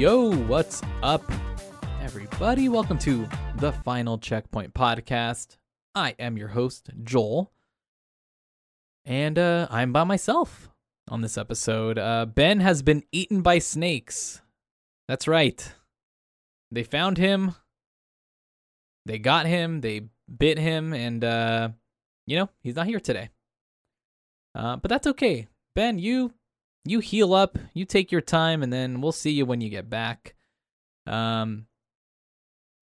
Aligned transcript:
Yo, 0.00 0.34
what's 0.46 0.80
up, 1.02 1.22
everybody? 2.00 2.70
Welcome 2.70 2.96
to 3.00 3.28
the 3.56 3.70
Final 3.70 4.16
Checkpoint 4.16 4.72
Podcast. 4.72 5.58
I 5.94 6.14
am 6.18 6.38
your 6.38 6.48
host, 6.48 6.88
Joel, 7.04 7.52
and 9.04 9.38
uh, 9.38 9.68
I'm 9.70 9.92
by 9.92 10.04
myself 10.04 10.70
on 11.08 11.20
this 11.20 11.36
episode. 11.36 11.98
Uh, 11.98 12.24
ben 12.24 12.60
has 12.60 12.80
been 12.80 13.02
eaten 13.12 13.42
by 13.42 13.58
snakes. 13.58 14.40
That's 15.06 15.28
right. 15.28 15.70
They 16.72 16.82
found 16.82 17.18
him, 17.18 17.54
they 19.04 19.18
got 19.18 19.44
him, 19.44 19.82
they 19.82 20.08
bit 20.34 20.58
him, 20.58 20.94
and, 20.94 21.22
uh, 21.22 21.68
you 22.26 22.38
know, 22.38 22.48
he's 22.62 22.76
not 22.76 22.86
here 22.86 23.00
today. 23.00 23.28
Uh, 24.54 24.76
but 24.76 24.88
that's 24.88 25.08
okay. 25.08 25.46
Ben, 25.76 25.98
you 25.98 26.32
you 26.84 27.00
heal 27.00 27.34
up, 27.34 27.58
you 27.74 27.84
take 27.84 28.10
your 28.10 28.20
time, 28.20 28.62
and 28.62 28.72
then 28.72 29.00
we'll 29.00 29.12
see 29.12 29.30
you 29.30 29.44
when 29.44 29.60
you 29.60 29.70
get 29.70 29.90
back. 29.90 30.34
Um, 31.06 31.66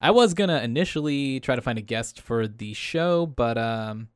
I 0.01 0.13
was 0.13 0.35
gonna 0.35 0.61
initially 0.61 1.41
try 1.41 1.57
to 1.57 1.63
find 1.63 1.79
a 1.79 1.83
guest 1.83 2.21
for 2.21 2.47
the 2.47 2.73
show, 2.75 3.27
but 3.27 3.59
um, 3.59 4.09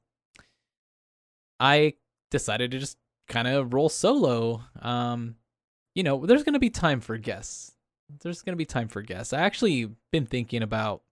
I 1.59 1.95
decided 2.31 2.71
to 2.71 2.79
just 2.79 2.99
kind 3.29 3.49
of 3.49 3.75
roll 3.75 3.89
solo. 3.89 4.63
Um, 4.81 5.37
you 5.95 6.03
know, 6.03 6.25
there's 6.25 6.45
gonna 6.45 6.59
be 6.61 6.71
time 6.71 7.01
for 7.01 7.17
guests. 7.19 7.73
There's 8.23 8.43
gonna 8.43 8.57
be 8.57 8.67
time 8.67 8.89
for 8.89 9.03
guests. 9.03 9.33
I 9.33 9.41
actually 9.41 9.91
been 10.13 10.27
thinking 10.27 10.63
about 10.63 11.03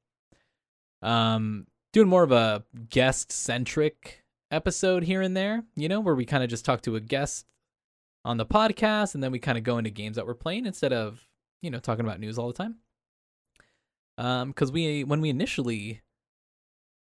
um 1.03 1.67
doing 1.93 2.09
more 2.09 2.23
of 2.23 2.31
a 2.31 2.63
guest 2.91 3.33
centric 3.33 4.23
episode 4.51 5.03
here 5.03 5.23
and 5.23 5.37
there. 5.37 5.65
You 5.75 5.89
know, 5.89 6.01
where 6.01 6.15
we 6.15 6.25
kind 6.25 6.45
of 6.45 6.51
just 6.51 6.65
talk 6.65 6.83
to 6.83 6.95
a 6.95 7.01
guest 7.01 7.47
on 8.25 8.37
the 8.37 8.47
podcast 8.47 9.15
and 9.15 9.23
then 9.23 9.33
we 9.33 9.39
kind 9.39 9.57
of 9.57 9.65
go 9.65 9.79
into 9.79 9.91
games 9.91 10.17
that 10.17 10.27
we're 10.27 10.35
playing 10.35 10.67
instead 10.67 10.93
of 10.93 11.21
you 11.63 11.71
know 11.71 11.79
talking 11.79 12.05
about 12.05 12.21
news 12.21 12.39
all 12.39 12.49
the 12.49 12.55
time. 12.55 12.77
Um 14.19 14.49
because 14.49 14.71
we 14.73 15.05
when 15.05 15.21
we 15.21 15.31
initially 15.31 16.03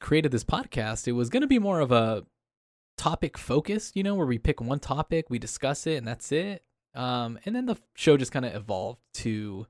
created 0.00 0.30
this 0.30 0.44
podcast 0.44 1.08
it 1.08 1.12
was 1.12 1.30
going 1.30 1.40
to 1.40 1.46
be 1.46 1.58
more 1.58 1.80
of 1.80 1.92
a 1.92 2.24
topic 2.98 3.38
focused 3.38 3.96
you 3.96 4.02
know 4.02 4.14
where 4.14 4.26
we 4.26 4.38
pick 4.38 4.60
one 4.60 4.78
topic 4.78 5.26
we 5.28 5.38
discuss 5.38 5.86
it 5.86 5.96
and 5.96 6.06
that's 6.06 6.32
it. 6.32 6.64
Um 6.94 7.38
and 7.44 7.54
then 7.54 7.66
the 7.66 7.76
show 7.94 8.16
just 8.16 8.32
kind 8.32 8.44
of 8.44 8.54
evolved 8.54 9.00
to 9.14 9.66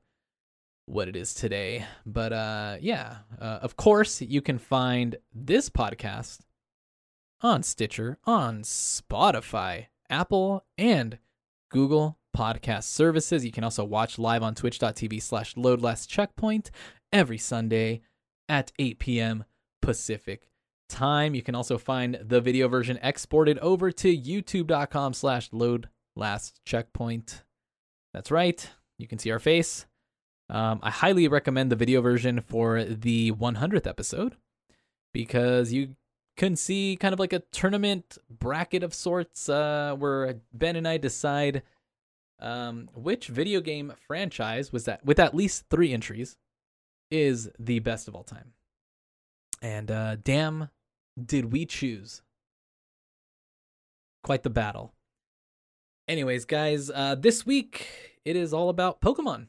what 0.86 1.08
it 1.08 1.16
is 1.16 1.34
today. 1.34 1.84
But 2.06 2.32
uh 2.32 2.76
yeah 2.80 3.18
uh, 3.40 3.58
of 3.60 3.76
course 3.76 4.22
you 4.22 4.40
can 4.40 4.58
find 4.58 5.16
this 5.34 5.68
podcast 5.68 6.40
on 7.42 7.62
stitcher 7.62 8.18
on 8.24 8.62
spotify 8.62 9.86
apple 10.08 10.64
and 10.78 11.18
Google 11.70 12.18
Podcast 12.36 12.84
Services. 12.84 13.44
You 13.44 13.52
can 13.52 13.64
also 13.64 13.84
watch 13.84 14.18
live 14.18 14.42
on 14.42 14.54
twitch.tv 14.54 15.22
slash 15.22 15.56
load 15.56 15.80
last 15.80 16.08
checkpoint 16.08 16.70
every 17.12 17.38
Sunday 17.38 18.02
at 18.48 18.72
8 18.78 18.98
p.m. 18.98 19.44
Pacific 19.82 20.48
time. 20.88 21.34
You 21.34 21.42
can 21.42 21.54
also 21.54 21.78
find 21.78 22.18
the 22.22 22.40
video 22.40 22.68
version 22.68 22.98
exported 23.02 23.58
over 23.58 23.90
to 23.90 24.16
youtube.com 24.16 25.14
slash 25.14 25.48
load 25.52 25.88
last 26.14 26.60
checkpoint. 26.64 27.44
That's 28.14 28.30
right. 28.30 28.68
You 28.98 29.06
can 29.06 29.18
see 29.18 29.30
our 29.30 29.38
face. 29.38 29.86
Um, 30.48 30.78
I 30.82 30.90
highly 30.90 31.28
recommend 31.28 31.72
the 31.72 31.76
video 31.76 32.00
version 32.00 32.40
for 32.40 32.84
the 32.84 33.32
100th 33.32 33.86
episode 33.86 34.36
because 35.12 35.72
you 35.72 35.96
can 36.36 36.56
see 36.56 36.96
kind 37.00 37.12
of 37.12 37.18
like 37.18 37.32
a 37.32 37.40
tournament 37.52 38.18
bracket 38.28 38.82
of 38.82 38.94
sorts 38.94 39.48
uh, 39.48 39.94
where 39.98 40.40
Ben 40.52 40.76
and 40.76 40.86
I 40.86 40.98
decide 40.98 41.62
um, 42.38 42.90
which 42.94 43.28
video 43.28 43.60
game 43.60 43.92
franchise 44.06 44.72
was 44.72 44.84
that 44.84 45.04
with 45.04 45.18
at 45.18 45.34
least 45.34 45.64
three 45.70 45.92
entries 45.92 46.36
is 47.10 47.50
the 47.58 47.78
best 47.78 48.08
of 48.08 48.14
all 48.14 48.24
time. 48.24 48.52
And 49.62 49.90
uh, 49.90 50.16
damn, 50.22 50.68
did 51.22 51.52
we 51.52 51.64
choose? 51.64 52.22
Quite 54.22 54.42
the 54.42 54.50
battle. 54.50 54.92
Anyways, 56.08 56.44
guys, 56.44 56.90
uh, 56.90 57.14
this 57.14 57.46
week 57.46 58.18
it 58.24 58.36
is 58.36 58.52
all 58.52 58.68
about 58.68 59.00
Pokemon. 59.00 59.46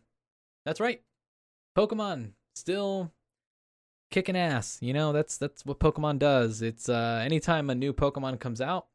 That's 0.65 0.79
right. 0.79 1.01
Pokemon 1.77 2.31
still 2.55 3.11
kicking 4.11 4.37
ass. 4.37 4.77
You 4.81 4.93
know, 4.93 5.11
that's 5.11 5.37
that's 5.37 5.65
what 5.65 5.79
Pokemon 5.79 6.19
does. 6.19 6.61
It's 6.61 6.89
uh 6.89 7.21
anytime 7.23 7.69
a 7.69 7.75
new 7.75 7.93
Pokemon 7.93 8.39
comes 8.39 8.61
out, 8.61 8.87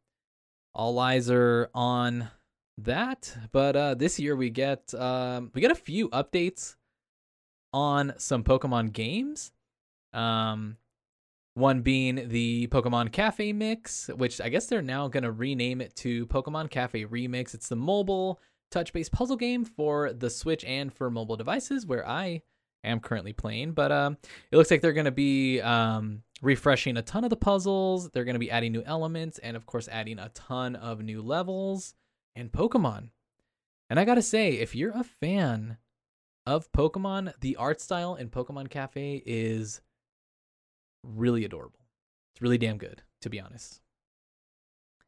all 0.75 0.99
eyes 0.99 1.31
are 1.31 1.71
on 1.75 2.31
that. 2.79 3.37
But 3.53 3.77
uh 3.77 3.95
this 3.95 4.19
year 4.19 4.37
we 4.37 4.51
get 4.51 4.95
um 4.95 5.51
we 5.55 5.61
get 5.61 5.71
a 5.71 5.77
few 5.77 6.09
updates 6.11 6.77
on 7.73 8.15
some 8.19 8.45
Pokemon 8.45 8.93
games. 8.93 9.53
Um 10.13 10.77
one 11.55 11.83
being 11.83 12.29
the 12.29 12.67
Pokemon 12.69 13.13
Cafe 13.13 13.53
Mix, 13.53 14.09
which 14.09 14.41
I 14.41 14.49
guess 14.49 14.67
they're 14.67 14.81
now 14.81 15.09
to 15.09 15.31
rename 15.31 15.83
it 15.83 15.95
to 15.97 16.27
Pokemon 16.27 16.71
Cafe 16.71 17.05
Remix. 17.05 17.53
It's 17.53 17.69
the 17.69 17.77
mobile 17.77 18.41
touch-based 18.71 19.13
puzzle 19.13 19.37
game 19.37 19.67
for 19.67 20.15
the 20.15 20.31
Switch 20.31 20.65
and 20.65 20.91
for 20.91 21.11
mobile 21.11 21.37
devices 21.37 21.85
where 21.85 22.09
I 22.09 22.41
am 22.85 23.01
currently 23.01 23.33
playing. 23.33 23.73
But 23.73 23.93
um, 23.93 24.17
it 24.51 24.57
looks 24.57 24.71
like 24.71 24.81
they're 24.81 24.93
going 24.93 25.05
to 25.07 25.11
be 25.11 25.61
um, 25.61 26.23
refreshing 26.41 26.97
a 26.97 27.03
ton 27.03 27.25
of 27.25 27.31
the 27.31 27.37
puzzles. 27.37 28.11
They're 28.11 28.25
going 28.25 28.35
to 28.35 28.41
be 28.41 28.51
adding 28.51 28.73
new 28.73 28.83
elements 28.85 29.39
and, 29.39 29.57
of 29.57 29.67
course, 29.67 29.89
adding 29.89 30.19
a 30.19 30.31
ton 30.31 30.77
of 30.77 31.03
new 31.03 31.23
levels 31.23 31.95
and 32.35 32.51
Pokemon. 32.51 33.11
And 33.91 34.01
I 34.01 34.05
got 34.05 34.15
to 34.15 34.23
say, 34.23 34.53
if 34.53 34.75
you're 34.75 34.93
a 34.97 35.05
fan 35.05 35.79
of 36.47 36.71
Pokemon, 36.73 37.33
the 37.41 37.57
art 37.57 37.81
style 37.81 38.15
in 38.15 38.31
Pokemon 38.31 38.71
Cafe 38.71 39.23
is 39.25 39.81
really 41.03 41.45
adorable. 41.45 41.81
It's 42.35 42.43
really 42.43 42.59
damn 42.59 42.79
good, 42.79 43.03
to 43.21 43.31
be 43.31 43.41
honest. 43.41 43.81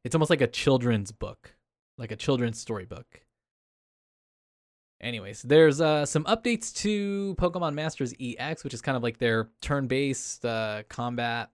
It's 0.04 0.14
almost 0.14 0.30
like 0.30 0.42
a 0.42 0.46
children's 0.46 1.12
book, 1.12 1.54
like 1.96 2.12
a 2.12 2.16
children's 2.16 2.60
storybook. 2.60 3.22
Anyways, 5.04 5.42
there's 5.42 5.82
uh, 5.82 6.06
some 6.06 6.24
updates 6.24 6.74
to 6.76 7.36
Pokemon 7.38 7.74
Masters 7.74 8.14
EX, 8.18 8.64
which 8.64 8.72
is 8.72 8.80
kind 8.80 8.96
of 8.96 9.02
like 9.02 9.18
their 9.18 9.50
turn-based 9.60 10.46
uh, 10.46 10.82
combat 10.88 11.50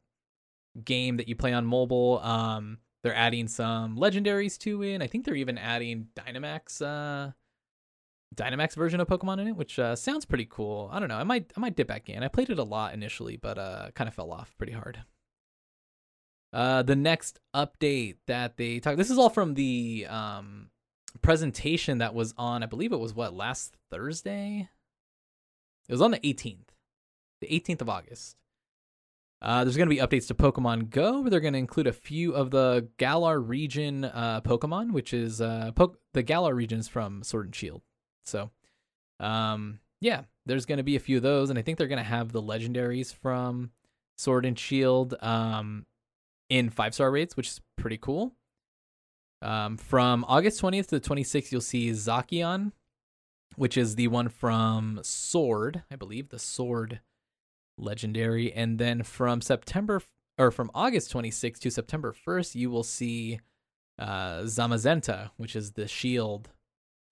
game 0.85 1.17
that 1.17 1.27
you 1.27 1.35
play 1.35 1.53
on 1.53 1.67
mobile. 1.67 2.21
Um, 2.21 2.79
they're 3.03 3.15
adding 3.15 3.49
some 3.49 3.97
legendaries 3.97 4.57
to 4.59 4.85
it. 4.85 5.03
I 5.03 5.09
think 5.09 5.25
they're 5.25 5.35
even 5.35 5.59
adding 5.59 6.07
Dynamax, 6.15 6.81
uh, 6.81 7.33
Dynamax 8.37 8.77
version 8.77 9.01
of 9.01 9.09
Pokemon 9.09 9.41
in 9.41 9.49
it, 9.49 9.57
which 9.57 9.81
uh, 9.81 9.97
sounds 9.97 10.25
pretty 10.25 10.47
cool. 10.49 10.89
I 10.93 11.01
don't 11.01 11.09
know. 11.09 11.19
I 11.19 11.25
might 11.25 11.53
I 11.57 11.61
might 11.61 11.75
dip 11.75 11.89
back 11.89 12.09
in. 12.09 12.23
I 12.23 12.29
played 12.29 12.51
it 12.51 12.59
a 12.61 12.65
lot 12.65 12.95
initially, 12.95 13.37
but 13.37 13.59
uh, 13.59 13.91
kind 13.97 14.07
of 14.07 14.15
fell 14.15 14.31
off 14.31 14.55
pretty 14.59 14.75
hard. 14.75 15.03
Uh, 16.53 16.85
the 16.85 16.95
next 16.95 17.41
update 17.53 18.19
that 18.29 18.57
they 18.59 18.79
talk. 18.79 18.97
This 18.97 19.11
is 19.11 19.19
all 19.19 19.31
from 19.31 19.55
the 19.55 20.07
um 20.09 20.71
presentation 21.23 21.99
that 21.99 22.15
was 22.15 22.35
on, 22.37 22.63
I 22.63 22.67
believe 22.67 22.93
it 22.93 23.01
was 23.01 23.15
what, 23.15 23.35
last 23.35 23.77
Thursday? 23.91 24.69
It 25.89 25.93
was 25.93 26.03
on 26.03 26.13
the 26.13 26.19
18th, 26.21 26.69
the 27.41 27.49
18th 27.49 27.81
of 27.83 27.89
August. 27.89 28.37
Uh, 29.43 29.65
there's 29.65 29.77
going 29.77 29.89
to 29.89 29.95
be 29.95 30.01
updates 30.01 30.27
to 30.29 30.35
Pokemon 30.35 30.91
Go. 30.91 31.21
Where 31.21 31.31
they're 31.31 31.41
going 31.41 31.55
to 31.55 31.59
include 31.59 31.87
a 31.87 31.93
few 31.93 32.35
of 32.35 32.51
the 32.51 32.89
Galar 32.99 33.41
region 33.41 34.05
uh, 34.05 34.43
Pokemon, 34.43 34.93
which 34.93 35.15
is 35.15 35.41
uh, 35.41 35.73
po- 35.75 35.97
the 36.13 36.23
Galar 36.23 36.55
regions 36.55 36.89
from 36.89 37.23
Sword 37.23 37.47
and 37.47 37.55
Shield. 37.55 37.81
So, 38.25 38.51
um, 39.19 39.81
yeah, 40.01 40.23
there's 40.45 40.67
going 40.67 40.77
to 40.77 40.85
be 40.85 40.97
a 40.97 41.01
few 41.01 41.17
of 41.17 41.23
those, 41.23 41.49
and 41.49 41.59
I 41.59 41.63
think 41.63 41.79
they're 41.79 41.89
going 41.89 41.99
to 41.99 42.05
have 42.05 42.33
the 42.33 42.43
legendaries 42.43 43.15
from 43.15 43.71
Sword 44.17 44.45
and 44.45 44.59
Shield 44.59 45.15
um, 45.21 45.87
in 46.51 46.69
five 46.69 46.95
star 46.95 47.11
raids, 47.11 47.37
which 47.37 47.49
is 47.49 47.61
pretty 47.77 47.97
cool. 47.97 48.35
Um, 49.43 49.77
from 49.77 50.25
August 50.29 50.61
20th 50.61 50.89
to 50.89 51.01
the 51.01 51.09
26th, 51.09 51.51
you'll 51.51 51.61
see 51.61 51.91
Zacian, 51.91 52.73
which 53.57 53.77
is 53.77 53.95
the 53.95 54.09
one 54.09 54.29
from 54.29 55.01
Sword, 55.03 55.83
I 55.91 55.97
believe, 55.97 56.29
the 56.29 56.39
Sword 56.39 57.01
legendary. 57.79 58.53
And 58.53 58.79
then 58.79 59.03
from 59.03 59.41
September 59.41 60.03
or 60.39 60.51
from 60.51 60.71
August 60.75 61.13
26th 61.13 61.59
to 61.61 61.71
September 61.71 62.15
1st, 62.27 62.55
you 62.55 62.71
will 62.71 62.83
see 62.83 63.41
uh, 63.99 64.41
Zamazenta, 64.43 65.31
which 65.37 65.57
is 65.57 65.73
the 65.73 65.89
Shield, 65.89 66.49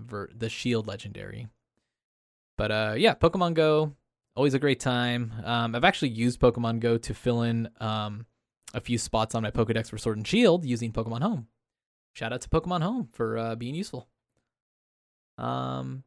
ver- 0.00 0.30
the 0.34 0.48
Shield 0.48 0.86
legendary. 0.86 1.48
But 2.56 2.70
uh, 2.70 2.94
yeah, 2.96 3.14
Pokemon 3.14 3.54
Go, 3.54 3.94
always 4.36 4.54
a 4.54 4.58
great 4.58 4.80
time. 4.80 5.32
Um, 5.44 5.74
I've 5.74 5.84
actually 5.84 6.10
used 6.10 6.40
Pokemon 6.40 6.80
Go 6.80 6.98
to 6.98 7.14
fill 7.14 7.42
in 7.42 7.68
um, 7.80 8.26
a 8.74 8.80
few 8.80 8.98
spots 8.98 9.34
on 9.34 9.42
my 9.42 9.50
Pokedex 9.50 9.88
for 9.88 9.98
Sword 9.98 10.18
and 10.18 10.26
Shield 10.26 10.64
using 10.64 10.92
Pokemon 10.92 11.22
Home 11.22 11.46
shout 12.18 12.32
out 12.32 12.40
to 12.40 12.48
Pokemon 12.48 12.82
Home 12.82 13.08
for 13.12 13.38
uh, 13.38 13.54
being 13.54 13.76
useful. 13.76 14.08
Um, 15.38 16.02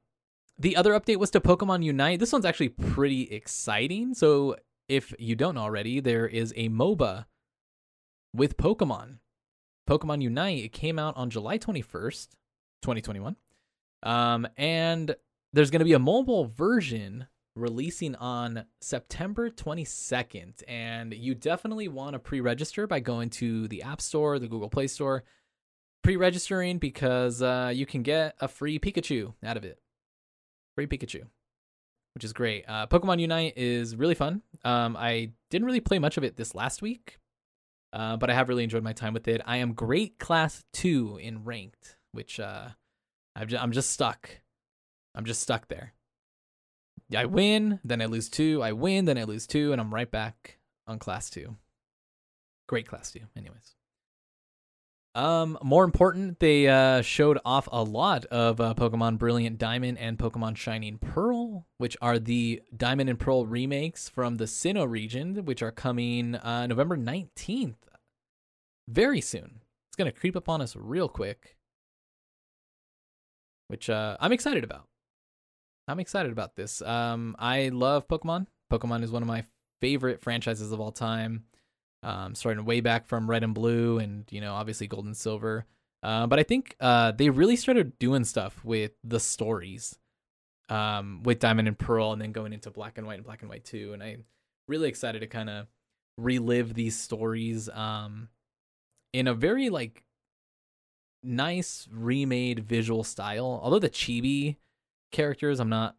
the 0.59 0.75
other 0.75 0.91
update 0.91 1.17
was 1.17 1.31
to 1.31 1.39
Pokemon 1.39 1.83
Unite. 1.83 2.19
This 2.19 2.33
one's 2.33 2.45
actually 2.45 2.69
pretty 2.69 3.23
exciting. 3.31 4.13
So 4.13 4.57
if 4.89 5.13
you 5.17 5.35
don't 5.35 5.57
already, 5.57 6.01
there 6.01 6.27
is 6.27 6.53
a 6.57 6.67
MOBA 6.67 7.25
with 8.35 8.57
Pokemon. 8.57 9.19
Pokemon 9.89 10.21
Unite. 10.21 10.65
It 10.65 10.73
came 10.73 10.99
out 10.99 11.15
on 11.15 11.29
July 11.29 11.57
21st, 11.57 12.27
2021. 12.81 13.37
Um, 14.03 14.47
and 14.57 15.15
there's 15.53 15.71
going 15.71 15.79
to 15.79 15.85
be 15.85 15.93
a 15.93 15.99
mobile 15.99 16.45
version 16.45 17.27
releasing 17.55 18.15
on 18.15 18.65
September 18.81 19.49
22nd. 19.49 20.63
And 20.67 21.13
you 21.13 21.35
definitely 21.35 21.87
want 21.87 22.13
to 22.13 22.19
pre 22.19 22.41
register 22.41 22.85
by 22.85 22.99
going 22.99 23.29
to 23.31 23.69
the 23.69 23.83
App 23.83 24.01
Store, 24.01 24.39
the 24.39 24.47
Google 24.47 24.69
Play 24.69 24.87
Store, 24.87 25.23
pre 26.03 26.15
registering 26.15 26.77
because 26.77 27.41
uh, 27.41 27.71
you 27.73 27.85
can 27.85 28.03
get 28.03 28.35
a 28.39 28.47
free 28.47 28.79
Pikachu 28.79 29.33
out 29.43 29.57
of 29.57 29.63
it. 29.63 29.79
Free 30.75 30.87
Pikachu, 30.87 31.23
which 32.15 32.23
is 32.23 32.33
great. 32.33 32.65
Uh, 32.67 32.87
Pokemon 32.87 33.19
Unite 33.19 33.53
is 33.55 33.95
really 33.95 34.15
fun. 34.15 34.41
Um, 34.63 34.95
I 34.97 35.31
didn't 35.49 35.65
really 35.65 35.81
play 35.81 35.99
much 35.99 36.17
of 36.17 36.23
it 36.23 36.37
this 36.37 36.55
last 36.55 36.81
week, 36.81 37.19
uh, 37.93 38.17
but 38.17 38.29
I 38.29 38.33
have 38.33 38.49
really 38.49 38.63
enjoyed 38.63 38.83
my 38.83 38.93
time 38.93 39.13
with 39.13 39.27
it. 39.27 39.41
I 39.45 39.57
am 39.57 39.73
great 39.73 40.17
class 40.17 40.63
two 40.73 41.19
in 41.21 41.43
ranked, 41.43 41.97
which 42.13 42.39
uh, 42.39 42.69
i 43.35 43.45
I'm 43.59 43.71
just 43.71 43.91
stuck. 43.91 44.29
I'm 45.13 45.25
just 45.25 45.41
stuck 45.41 45.67
there. 45.67 45.93
I 47.15 47.25
win, 47.25 47.79
then 47.83 48.01
I 48.01 48.05
lose 48.05 48.29
two. 48.29 48.63
I 48.63 48.71
win, 48.71 49.05
then 49.05 49.17
I 49.17 49.25
lose 49.25 49.45
two, 49.45 49.73
and 49.73 49.81
I'm 49.81 49.93
right 49.93 50.09
back 50.09 50.59
on 50.87 50.99
class 50.99 51.29
two. 51.29 51.57
Great 52.69 52.87
class 52.87 53.11
two, 53.11 53.21
anyways. 53.35 53.75
Um, 55.13 55.57
more 55.61 55.83
important, 55.83 56.39
they 56.39 56.67
uh, 56.67 57.01
showed 57.01 57.37
off 57.43 57.67
a 57.71 57.83
lot 57.83 58.25
of 58.25 58.61
uh, 58.61 58.73
Pokemon 58.73 59.17
Brilliant 59.17 59.57
Diamond 59.57 59.97
and 59.97 60.17
Pokemon 60.17 60.55
Shining 60.55 60.97
Pearl, 60.99 61.67
which 61.77 61.97
are 62.01 62.17
the 62.17 62.61
Diamond 62.75 63.09
and 63.09 63.19
Pearl 63.19 63.45
remakes 63.45 64.07
from 64.07 64.37
the 64.37 64.45
Sinnoh 64.45 64.89
region, 64.89 65.43
which 65.43 65.61
are 65.61 65.71
coming 65.71 66.35
uh, 66.35 66.65
November 66.67 66.95
19th. 66.95 67.75
Very 68.87 69.19
soon. 69.19 69.59
It's 69.89 69.97
going 69.97 70.09
to 70.09 70.17
creep 70.17 70.37
up 70.37 70.47
on 70.47 70.61
us 70.61 70.75
real 70.77 71.09
quick, 71.09 71.57
which 73.67 73.89
uh, 73.89 74.15
I'm 74.21 74.31
excited 74.31 74.63
about. 74.63 74.87
I'm 75.89 75.99
excited 75.99 76.31
about 76.31 76.55
this. 76.55 76.81
Um, 76.81 77.35
I 77.37 77.67
love 77.67 78.07
Pokemon. 78.07 78.47
Pokemon 78.71 79.03
is 79.03 79.11
one 79.11 79.21
of 79.21 79.27
my 79.27 79.43
favorite 79.81 80.21
franchises 80.21 80.71
of 80.71 80.79
all 80.79 80.93
time. 80.93 81.43
Um, 82.03 82.33
starting 82.33 82.65
way 82.65 82.81
back 82.81 83.07
from 83.07 83.29
Red 83.29 83.43
and 83.43 83.53
Blue, 83.53 83.99
and 83.99 84.25
you 84.31 84.41
know, 84.41 84.53
obviously 84.53 84.87
Gold 84.87 85.05
and 85.05 85.15
Silver. 85.15 85.65
Uh, 86.03 86.25
but 86.25 86.39
I 86.39 86.43
think 86.43 86.75
uh, 86.79 87.11
they 87.11 87.29
really 87.29 87.55
started 87.55 87.99
doing 87.99 88.23
stuff 88.23 88.63
with 88.65 88.91
the 89.03 89.19
stories, 89.19 89.99
um, 90.67 91.21
with 91.23 91.39
Diamond 91.39 91.67
and 91.67 91.77
Pearl, 91.77 92.11
and 92.11 92.21
then 92.21 92.31
going 92.31 92.53
into 92.53 92.71
Black 92.71 92.97
and 92.97 93.05
White 93.05 93.17
and 93.17 93.25
Black 93.25 93.41
and 93.41 93.49
White 93.49 93.65
Two. 93.65 93.93
And 93.93 94.01
I'm 94.01 94.25
really 94.67 94.89
excited 94.89 95.19
to 95.19 95.27
kind 95.27 95.49
of 95.49 95.67
relive 96.17 96.73
these 96.73 96.97
stories 96.97 97.69
um, 97.69 98.29
in 99.13 99.27
a 99.27 99.33
very 99.33 99.69
like 99.69 100.03
nice 101.23 101.87
remade 101.91 102.61
visual 102.61 103.03
style. 103.03 103.59
Although 103.61 103.79
the 103.79 103.89
chibi 103.89 104.57
characters 105.11 105.59
I'm 105.59 105.69
not 105.69 105.95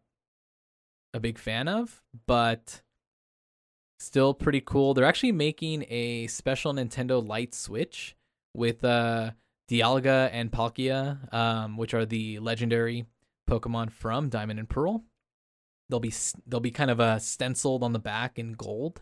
a 1.13 1.19
big 1.19 1.37
fan 1.37 1.67
of, 1.67 2.01
but 2.25 2.81
still 3.99 4.33
pretty 4.33 4.61
cool. 4.61 4.93
They're 4.93 5.05
actually 5.05 5.31
making 5.31 5.85
a 5.89 6.27
special 6.27 6.73
Nintendo 6.73 7.25
Light 7.25 7.53
Switch 7.53 8.15
with 8.53 8.83
uh 8.83 9.31
Dialga 9.69 10.29
and 10.31 10.51
Palkia, 10.51 11.33
um, 11.33 11.77
which 11.77 11.93
are 11.93 12.05
the 12.05 12.39
legendary 12.39 13.05
Pokemon 13.49 13.91
from 13.91 14.29
Diamond 14.29 14.59
and 14.59 14.69
Pearl. 14.69 15.03
They'll 15.89 15.99
be 15.99 16.13
they'll 16.45 16.59
be 16.59 16.71
kind 16.71 16.91
of 16.91 16.99
uh, 16.99 17.19
stenciled 17.19 17.83
on 17.83 17.93
the 17.93 17.99
back 17.99 18.37
in 18.37 18.53
gold, 18.53 19.01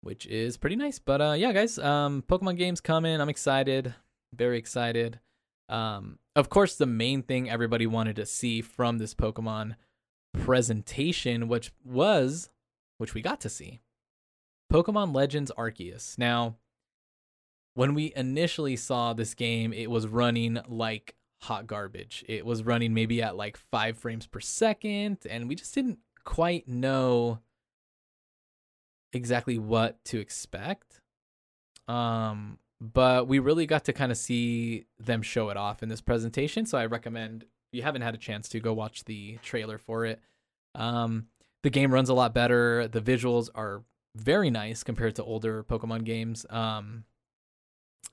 which 0.00 0.26
is 0.26 0.56
pretty 0.56 0.76
nice. 0.76 0.98
But 0.98 1.20
uh, 1.20 1.34
yeah, 1.38 1.52
guys, 1.52 1.78
um, 1.78 2.22
Pokemon 2.28 2.56
games 2.56 2.80
coming. 2.80 3.20
I'm 3.20 3.28
excited, 3.28 3.94
very 4.34 4.58
excited. 4.58 5.20
Um, 5.68 6.18
of 6.34 6.48
course, 6.48 6.76
the 6.76 6.86
main 6.86 7.22
thing 7.22 7.48
everybody 7.48 7.86
wanted 7.86 8.16
to 8.16 8.26
see 8.26 8.62
from 8.62 8.98
this 8.98 9.14
Pokemon 9.14 9.76
presentation, 10.32 11.48
which 11.48 11.72
was, 11.84 12.50
which 13.02 13.14
we 13.14 13.20
got 13.20 13.40
to 13.40 13.48
see, 13.48 13.80
Pokemon 14.72 15.12
Legends 15.12 15.50
Arceus. 15.58 16.16
Now, 16.16 16.54
when 17.74 17.94
we 17.94 18.12
initially 18.14 18.76
saw 18.76 19.12
this 19.12 19.34
game, 19.34 19.72
it 19.72 19.90
was 19.90 20.06
running 20.06 20.60
like 20.68 21.16
hot 21.40 21.66
garbage. 21.66 22.24
It 22.28 22.46
was 22.46 22.62
running 22.62 22.94
maybe 22.94 23.20
at 23.20 23.34
like 23.34 23.56
five 23.56 23.98
frames 23.98 24.28
per 24.28 24.38
second, 24.38 25.18
and 25.28 25.48
we 25.48 25.56
just 25.56 25.74
didn't 25.74 25.98
quite 26.22 26.68
know 26.68 27.40
exactly 29.12 29.58
what 29.58 30.04
to 30.04 30.20
expect. 30.20 31.00
Um, 31.88 32.60
but 32.80 33.26
we 33.26 33.40
really 33.40 33.66
got 33.66 33.84
to 33.86 33.92
kind 33.92 34.12
of 34.12 34.16
see 34.16 34.86
them 35.00 35.22
show 35.22 35.48
it 35.48 35.56
off 35.56 35.82
in 35.82 35.88
this 35.88 36.00
presentation. 36.00 36.66
So 36.66 36.78
I 36.78 36.86
recommend 36.86 37.42
if 37.42 37.48
you 37.72 37.82
haven't 37.82 38.02
had 38.02 38.14
a 38.14 38.18
chance 38.18 38.48
to 38.50 38.60
go 38.60 38.72
watch 38.72 39.02
the 39.06 39.38
trailer 39.42 39.78
for 39.78 40.06
it. 40.06 40.20
Um, 40.76 41.26
the 41.62 41.70
game 41.70 41.92
runs 41.92 42.08
a 42.08 42.14
lot 42.14 42.34
better. 42.34 42.88
The 42.88 43.00
visuals 43.00 43.48
are 43.54 43.82
very 44.16 44.50
nice 44.50 44.82
compared 44.82 45.16
to 45.16 45.24
older 45.24 45.64
Pokemon 45.64 46.04
games. 46.04 46.44
Um, 46.50 47.04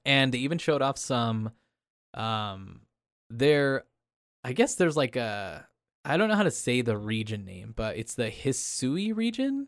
and 0.06 0.32
they 0.34 0.40
even 0.40 0.58
showed 0.58 0.82
off 0.82 0.98
some. 0.98 1.52
Um, 2.14 2.82
there, 3.30 3.84
I 4.44 4.54
guess 4.54 4.76
there's 4.76 4.98
like 4.98 5.16
a. 5.16 5.68
I 6.06 6.18
don't 6.18 6.30
know 6.30 6.36
how 6.36 6.44
to 6.44 6.52
say 6.52 6.82
the 6.82 6.98
region 6.98 7.46
name, 7.46 7.74
but 7.76 7.98
it's 7.98 8.16
the 8.16 8.32
Hisui 8.32 9.16
region. 9.16 9.68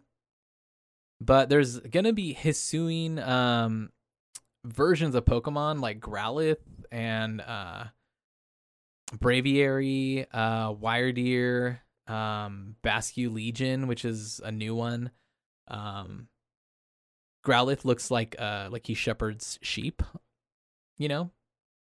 But 1.19 1.49
there's 1.49 1.79
gonna 1.79 2.13
be 2.13 2.33
Hisuian 2.33 3.25
um 3.25 3.91
versions 4.65 5.13
of 5.13 5.25
Pokemon 5.25 5.79
like 5.81 5.99
Growlithe 5.99 6.57
and 6.91 7.41
uh 7.41 7.85
Braviary, 9.13 10.25
uh 10.31 10.73
Wyrdeer, 10.73 11.79
um 12.11 12.75
Basculegion, 12.83 13.87
which 13.87 14.05
is 14.05 14.41
a 14.43 14.51
new 14.51 14.75
one. 14.75 15.11
Um 15.67 16.27
Growlithe 17.45 17.85
looks 17.85 18.11
like 18.11 18.35
uh 18.39 18.69
like 18.71 18.87
he 18.87 18.93
shepherds 18.93 19.57
sheep, 19.61 20.03
you 20.97 21.07
know, 21.07 21.31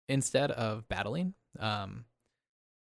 instead 0.08 0.52
of 0.52 0.88
battling. 0.88 1.34
Um 1.60 2.06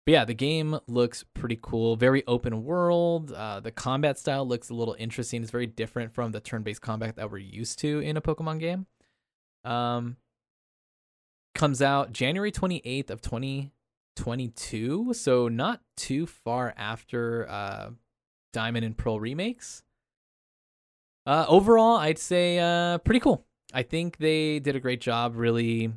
but 0.06 0.14
yeah, 0.14 0.26
the 0.26 0.34
game 0.34 0.80
looks 0.88 1.24
pretty 1.36 1.60
cool. 1.62 1.96
Very 1.96 2.24
open 2.26 2.64
world. 2.64 3.32
Uh, 3.32 3.60
the 3.60 3.72
combat 3.72 4.18
style 4.18 4.48
looks 4.48 4.72
a 4.72 4.74
little 4.74 4.96
interesting. 4.98 5.44
It's 5.44 5.52
very 5.52 5.68
different 5.68 6.16
from 6.16 6.32
the 6.32 6.40
turn-based 6.40 6.82
combat 6.82 7.18
that 7.18 7.30
we're 7.30 7.38
used 7.38 7.78
to 7.80 8.00
in 8.00 8.18
a 8.18 8.22
Pokemon 8.22 8.60
game. 8.60 8.88
Um, 9.64 10.18
comes 11.54 11.82
out 11.82 12.12
January 12.12 12.52
28th 12.52 13.12
of 13.12 13.22
2022, 14.16 15.14
so 15.14 15.48
not 15.48 15.82
too 15.98 16.26
far 16.26 16.74
after 16.78 17.48
uh, 17.50 17.90
Diamond 18.54 18.86
and 18.86 18.98
Pearl 18.98 19.20
remakes. 19.20 19.84
Uh, 21.26 21.46
overall, 21.48 21.98
I'd 21.98 22.18
say 22.18 22.60
uh, 22.60 22.98
pretty 23.00 23.20
cool. 23.20 23.46
I 23.74 23.84
think 23.84 24.18
they 24.18 24.60
did 24.60 24.76
a 24.76 24.80
great 24.80 25.02
job 25.02 25.36
really 25.36 25.94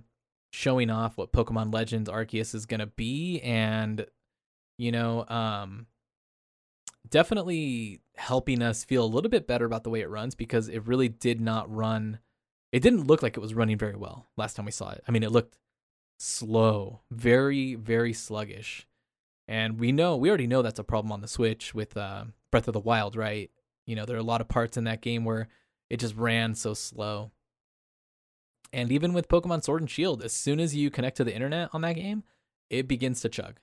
showing 0.52 0.90
off 0.90 1.16
what 1.16 1.32
Pokemon 1.32 1.72
Legends 1.72 2.10
Arceus 2.10 2.54
is 2.54 2.66
going 2.66 2.80
to 2.80 2.86
be 2.86 3.40
and 3.40 4.06
you 4.78 4.92
know, 4.92 5.24
um 5.28 5.86
definitely 7.08 8.00
helping 8.16 8.62
us 8.62 8.84
feel 8.84 9.04
a 9.04 9.06
little 9.06 9.30
bit 9.30 9.46
better 9.46 9.64
about 9.64 9.84
the 9.84 9.90
way 9.90 10.00
it 10.00 10.08
runs 10.08 10.34
because 10.34 10.68
it 10.68 10.86
really 10.86 11.08
did 11.08 11.40
not 11.40 11.72
run 11.74 12.18
it 12.70 12.80
didn't 12.80 13.06
look 13.06 13.22
like 13.22 13.36
it 13.36 13.40
was 13.40 13.54
running 13.54 13.76
very 13.76 13.96
well 13.96 14.28
last 14.36 14.54
time 14.54 14.64
we 14.64 14.72
saw 14.72 14.90
it. 14.90 15.04
I 15.06 15.10
mean, 15.10 15.22
it 15.22 15.30
looked 15.30 15.58
slow, 16.18 17.00
very, 17.10 17.74
very 17.74 18.12
sluggish. 18.12 18.86
And 19.48 19.78
we 19.78 19.92
know, 19.92 20.16
we 20.16 20.28
already 20.28 20.46
know 20.46 20.62
that's 20.62 20.78
a 20.78 20.84
problem 20.84 21.12
on 21.12 21.20
the 21.20 21.28
Switch 21.28 21.74
with 21.74 21.96
uh, 21.96 22.24
Breath 22.50 22.68
of 22.68 22.74
the 22.74 22.80
Wild, 22.80 23.16
right? 23.16 23.50
You 23.86 23.96
know, 23.96 24.06
there 24.06 24.16
are 24.16 24.20
a 24.20 24.24
lot 24.24 24.40
of 24.40 24.48
parts 24.48 24.76
in 24.76 24.84
that 24.84 25.00
game 25.00 25.24
where 25.24 25.48
it 25.90 25.98
just 25.98 26.16
ran 26.16 26.54
so 26.54 26.74
slow. 26.74 27.32
And 28.72 28.90
even 28.90 29.12
with 29.12 29.28
Pokemon 29.28 29.64
Sword 29.64 29.82
and 29.82 29.90
Shield, 29.90 30.22
as 30.22 30.32
soon 30.32 30.58
as 30.60 30.74
you 30.74 30.90
connect 30.90 31.18
to 31.18 31.24
the 31.24 31.34
internet 31.34 31.68
on 31.72 31.82
that 31.82 31.96
game, 31.96 32.22
it 32.70 32.88
begins 32.88 33.20
to 33.20 33.28
chug. 33.28 33.60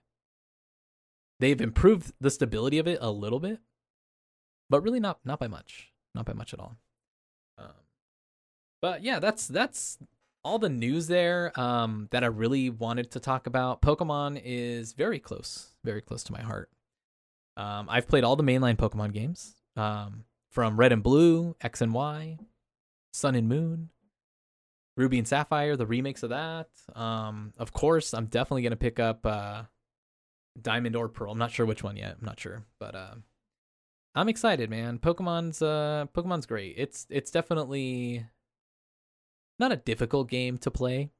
They've 1.39 1.59
improved 1.59 2.11
the 2.19 2.29
stability 2.29 2.77
of 2.77 2.87
it 2.87 2.99
a 3.01 3.09
little 3.09 3.39
bit, 3.39 3.59
but 4.69 4.83
really 4.83 4.99
not 4.99 5.19
not 5.23 5.39
by 5.39 5.47
much, 5.47 5.91
not 6.13 6.25
by 6.25 6.33
much 6.33 6.53
at 6.53 6.59
all. 6.59 6.75
Um, 7.57 7.71
but 8.81 9.03
yeah, 9.03 9.19
that's 9.19 9.47
that's 9.47 9.97
all 10.49 10.57
the 10.57 10.67
news 10.67 11.05
there 11.05 11.51
um, 11.59 12.07
that 12.09 12.23
I 12.23 12.27
really 12.27 12.71
wanted 12.71 13.11
to 13.11 13.19
talk 13.19 13.45
about. 13.45 13.83
Pokemon 13.83 14.41
is 14.43 14.93
very 14.93 15.19
close, 15.19 15.75
very 15.83 16.01
close 16.01 16.23
to 16.23 16.33
my 16.33 16.41
heart. 16.41 16.71
Um, 17.55 17.87
I've 17.87 18.07
played 18.07 18.23
all 18.23 18.35
the 18.35 18.43
mainline 18.43 18.75
Pokemon 18.75 19.13
games 19.13 19.53
um, 19.75 20.23
from 20.49 20.75
Red 20.75 20.91
and 20.91 21.03
Blue, 21.03 21.55
X 21.61 21.81
and 21.81 21.93
Y, 21.93 22.39
Sun 23.13 23.35
and 23.35 23.47
Moon, 23.47 23.89
Ruby 24.97 25.19
and 25.19 25.27
Sapphire, 25.27 25.75
the 25.75 25.85
remakes 25.85 26.23
of 26.23 26.31
that. 26.31 26.69
Um, 26.95 27.53
of 27.59 27.71
course, 27.71 28.15
I'm 28.15 28.25
definitely 28.25 28.63
gonna 28.63 28.75
pick 28.75 28.99
up 28.99 29.23
uh, 29.27 29.63
Diamond 30.59 30.95
or 30.95 31.09
Pearl. 31.09 31.31
I'm 31.31 31.37
not 31.37 31.51
sure 31.51 31.67
which 31.67 31.83
one 31.83 31.95
yet. 31.95 32.15
I'm 32.19 32.25
not 32.25 32.39
sure, 32.39 32.63
but 32.79 32.95
uh, 32.95 33.13
I'm 34.15 34.29
excited, 34.29 34.71
man. 34.71 34.97
Pokemon's 34.97 35.61
uh, 35.61 36.07
Pokemon's 36.11 36.47
great. 36.47 36.73
It's 36.75 37.05
it's 37.11 37.29
definitely 37.29 38.25
not 39.59 39.71
a 39.71 39.77
difficult 39.77 40.29
game 40.29 40.57
to 40.59 40.71
play. 40.71 41.11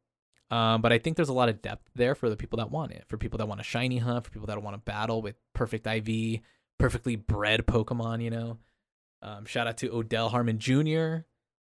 Um, 0.52 0.82
but 0.82 0.92
I 0.92 0.98
think 0.98 1.16
there's 1.16 1.30
a 1.30 1.34
lot 1.34 1.50
of 1.50 1.62
depth 1.62 1.90
there 1.96 2.16
for 2.16 2.30
the 2.30 2.38
people 2.38 2.58
that 2.58 2.72
want 2.72 2.92
it, 2.92 3.06
for 3.08 3.18
people 3.18 3.38
that 3.38 3.48
want 3.48 3.62
a 3.62 3.64
shiny 3.64 4.00
hunt, 4.00 4.26
for 4.26 4.32
people 4.32 4.48
that 4.48 4.62
want 4.62 4.76
to 4.76 4.80
battle 4.80 5.22
with 5.22 5.36
perfect 5.54 5.86
IV, 5.86 6.40
perfectly 6.80 7.16
bred 7.16 7.68
Pokemon. 7.68 8.24
You 8.24 8.32
know, 8.32 8.58
um, 9.22 9.46
shout 9.46 9.68
out 9.68 9.78
to 9.78 9.94
Odell 9.94 10.30
Harmon 10.30 10.58
Jr., 10.58 11.26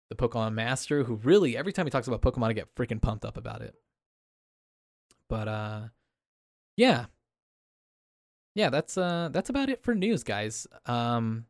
the 0.10 0.16
Pokemon 0.16 0.54
master, 0.54 1.04
who 1.04 1.16
really 1.16 1.58
every 1.58 1.74
time 1.74 1.86
he 1.86 1.90
talks 1.90 2.08
about 2.08 2.22
Pokemon, 2.22 2.50
I 2.50 2.54
get 2.54 2.74
freaking 2.76 3.02
pumped 3.02 3.26
up 3.26 3.36
about 3.36 3.62
it. 3.62 3.76
But 5.28 5.48
uh, 5.48 5.82
yeah, 6.78 7.06
yeah, 8.56 8.70
that's 8.70 8.98
uh, 8.98 9.30
that's 9.32 9.50
about 9.50 9.70
it 9.70 9.84
for 9.84 9.94
news, 9.94 10.24
guys. 10.24 10.68
Um, 10.86 11.46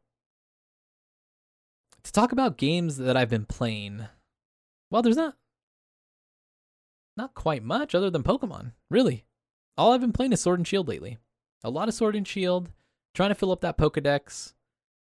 to 2.03 2.11
talk 2.11 2.31
about 2.31 2.57
games 2.57 2.97
that 2.97 3.15
I've 3.15 3.29
been 3.29 3.45
playing, 3.45 4.07
well, 4.89 5.01
there's 5.01 5.17
not 5.17 5.35
not 7.17 7.33
quite 7.33 7.63
much 7.63 7.93
other 7.93 8.09
than 8.09 8.23
Pokemon, 8.23 8.71
really. 8.89 9.25
All 9.77 9.93
I've 9.93 10.01
been 10.01 10.13
playing 10.13 10.33
is 10.33 10.41
Sword 10.41 10.59
and 10.59 10.67
Shield 10.67 10.87
lately. 10.87 11.17
A 11.63 11.69
lot 11.69 11.87
of 11.89 11.93
Sword 11.93 12.15
and 12.15 12.27
Shield, 12.27 12.69
trying 13.13 13.29
to 13.29 13.35
fill 13.35 13.51
up 13.51 13.61
that 13.61 13.77
Pokedex, 13.77 14.53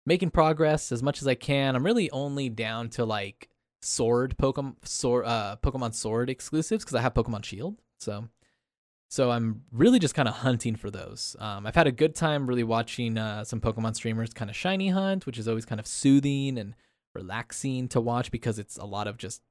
making 0.05 0.29
progress 0.29 0.91
as 0.91 1.01
much 1.01 1.21
as 1.21 1.27
I 1.27 1.35
can. 1.35 1.75
I'm 1.75 1.85
really 1.85 2.11
only 2.11 2.49
down 2.49 2.89
to 2.89 3.05
like 3.05 3.49
Sword 3.81 4.35
Pokemon 4.37 4.75
Sword 4.83 5.25
uh 5.25 5.57
Pokemon 5.61 5.93
Sword 5.93 6.29
exclusives 6.29 6.83
because 6.83 6.95
I 6.95 7.01
have 7.01 7.13
Pokemon 7.13 7.43
Shield. 7.43 7.81
So 7.99 8.29
so 9.09 9.31
I'm 9.31 9.63
really 9.71 9.99
just 9.99 10.15
kind 10.15 10.27
of 10.27 10.35
hunting 10.35 10.75
for 10.75 10.89
those. 10.89 11.35
Um, 11.39 11.65
I've 11.65 11.75
had 11.75 11.87
a 11.87 11.91
good 11.91 12.15
time 12.15 12.47
really 12.47 12.63
watching 12.63 13.17
uh, 13.17 13.43
some 13.43 13.61
Pokemon 13.61 13.95
streamers 13.95 14.33
kind 14.33 14.49
of 14.49 14.55
shiny 14.55 14.89
hunt, 14.89 15.25
which 15.25 15.37
is 15.37 15.47
always 15.47 15.65
kind 15.65 15.79
of 15.79 15.87
soothing 15.87 16.57
and 16.57 16.73
relaxing 17.13 17.87
to 17.89 18.01
watch 18.01 18.31
because 18.31 18.59
it's 18.59 18.77
a 18.77 18.85
lot 18.85 19.07
of 19.07 19.17
just 19.17 19.41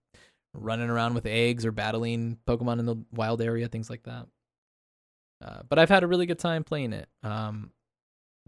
running 0.55 0.89
around 0.89 1.15
with 1.15 1.27
eggs 1.27 1.67
or 1.67 1.73
battling 1.73 2.39
Pokemon 2.47 2.79
in 2.79 2.87
the 2.87 2.97
wild 3.13 3.43
area, 3.43 3.69
things 3.69 3.91
like 3.91 4.05
that. 4.05 4.27
Uh, 5.45 5.63
but 5.69 5.79
I've 5.79 5.91
had 5.91 6.05
a 6.05 6.07
really 6.07 6.27
good 6.27 6.39
time 6.39 6.65
playing 6.65 6.93
it. 6.93 7.09
Um, 7.23 7.71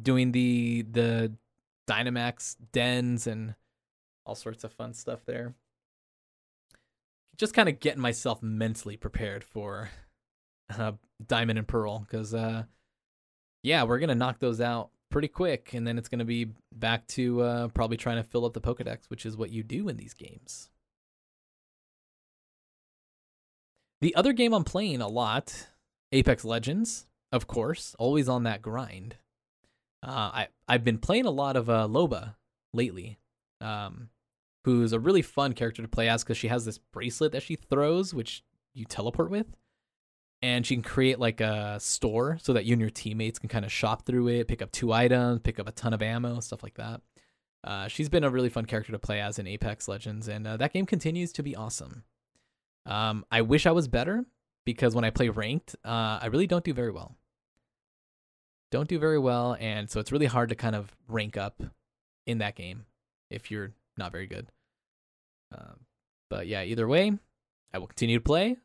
doing 0.01 0.33
the 0.33 0.83
the 0.91 1.33
Dynamax 1.89 2.57
dens 2.73 3.27
and 3.27 3.55
all 4.25 4.35
sorts 4.35 4.65
of 4.65 4.73
fun 4.73 4.95
stuff 4.95 5.25
there. 5.25 5.55
Just 7.37 7.55
kind 7.55 7.69
of 7.69 7.81
getting 7.81 8.01
myself 8.01 8.43
mentally 8.43 8.97
prepared 8.97 9.45
for 9.45 9.91
uh, 10.79 10.93
Diamond 11.25 11.59
and 11.59 11.69
Pearl 11.69 12.01
because, 12.01 12.35
uh, 12.35 12.65
yeah, 13.63 13.85
we're 13.85 13.99
gonna 13.99 14.15
knock 14.15 14.39
those 14.39 14.61
out 14.61 14.91
pretty 15.11 15.29
quick, 15.29 15.75
and 15.75 15.87
then 15.87 15.99
it's 15.99 16.09
gonna 16.09 16.25
be 16.25 16.49
back 16.75 17.07
to 17.09 17.43
uh, 17.43 17.69
probably 17.69 17.97
trying 17.97 18.17
to 18.17 18.29
fill 18.29 18.45
up 18.45 18.55
the 18.55 18.61
Pokedex, 18.61 19.09
which 19.09 19.27
is 19.27 19.37
what 19.37 19.51
you 19.51 19.63
do 19.63 19.89
in 19.89 19.97
these 19.97 20.15
games. 20.15 20.71
The 24.01 24.15
other 24.15 24.33
game 24.33 24.53
I'm 24.53 24.65
playing 24.65 25.01
a 25.01 25.09
lot, 25.09 25.69
Apex 26.13 26.45
Legends, 26.45 27.07
of 27.33 27.47
course, 27.47 27.97
always 27.99 28.29
on 28.29 28.43
that 28.45 28.63
grind. 28.63 29.17
Uh, 30.03 30.31
I 30.33 30.49
I've 30.69 30.85
been 30.85 30.99
playing 30.99 31.27
a 31.27 31.31
lot 31.31 31.57
of 31.57 31.71
uh, 31.71 31.89
Loba 31.89 32.35
lately, 32.73 33.19
um, 33.61 34.11
who's 34.65 34.93
a 34.93 35.01
really 35.01 35.23
fun 35.23 35.55
character 35.55 35.83
to 35.83 35.89
play 35.89 36.09
as 36.09 36.23
because 36.23 36.37
she 36.37 36.49
has 36.49 36.65
this 36.65 36.79
bracelet 36.79 37.33
that 37.33 37.43
she 37.43 37.57
throws, 37.57 38.13
which 38.13 38.45
you 38.75 38.85
teleport 38.85 39.31
with, 39.31 39.47
and 40.43 40.67
she 40.67 40.75
can 40.75 40.83
create 40.83 41.19
like 41.19 41.41
a 41.41 41.81
store 41.81 42.39
so 42.43 42.53
that 42.53 42.67
you 42.67 42.75
and 42.75 42.81
your 42.81 42.91
teammates 42.91 43.39
can 43.39 43.49
kind 43.49 43.65
of 43.65 43.73
shop 43.73 44.05
through 44.05 44.29
it, 44.29 44.49
pick 44.49 44.61
up 44.61 44.71
two 44.73 44.93
items, 44.93 45.41
pick 45.41 45.59
up 45.59 45.69
a 45.69 45.73
ton 45.73 45.95
of 45.95 46.03
ammo, 46.03 46.41
stuff 46.41 46.63
like 46.63 46.75
that. 46.75 47.01
Uh, 47.65 47.89
she's 47.89 48.09
been 48.09 48.25
a 48.25 48.31
really 48.31 48.51
fun 48.51 48.67
character 48.67 48.93
to 48.93 48.99
play 48.99 49.21
as 49.21 49.39
in 49.39 49.47
Apex 49.47 49.89
Legends, 49.89 50.29
and 50.29 50.47
uh, 50.47 50.57
that 50.59 50.73
game 50.73 50.87
continues 50.87 51.33
to 51.33 51.43
be 51.43 51.57
awesome. 51.57 52.05
Um, 52.87 53.25
I 53.31 53.43
wish 53.43 53.67
I 53.67 53.73
was 53.73 53.89
better 53.89 54.25
because 54.65 54.95
when 54.95 55.05
I 55.05 55.11
play 55.11 55.29
ranked, 55.29 55.75
uh, 55.85 56.19
I 56.23 56.27
really 56.27 56.47
don't 56.47 56.65
do 56.65 56.73
very 56.73 56.93
well. 56.93 57.17
Don't 58.71 58.89
do 58.89 58.99
very 58.99 59.19
well, 59.19 59.57
and 59.61 59.91
so 59.91 60.01
it's 60.01 60.13
really 60.13 60.27
hard 60.27 60.49
to 60.49 60.55
kind 60.55 60.75
of 60.75 60.95
rank 61.09 61.37
up 61.37 61.63
in 62.27 62.39
that 62.39 62.57
game 62.57 62.87
if 63.31 63.51
you're 63.51 63.73
not 63.97 64.13
very 64.13 64.27
good. 64.27 64.49
Uh, 65.57 65.75
but 66.29 66.47
yeah, 66.47 66.63
either 66.63 66.89
way, 66.89 67.13
I 67.73 67.79
will 67.79 67.87
continue 67.87 68.19
to 68.19 68.25
play, 68.25 68.57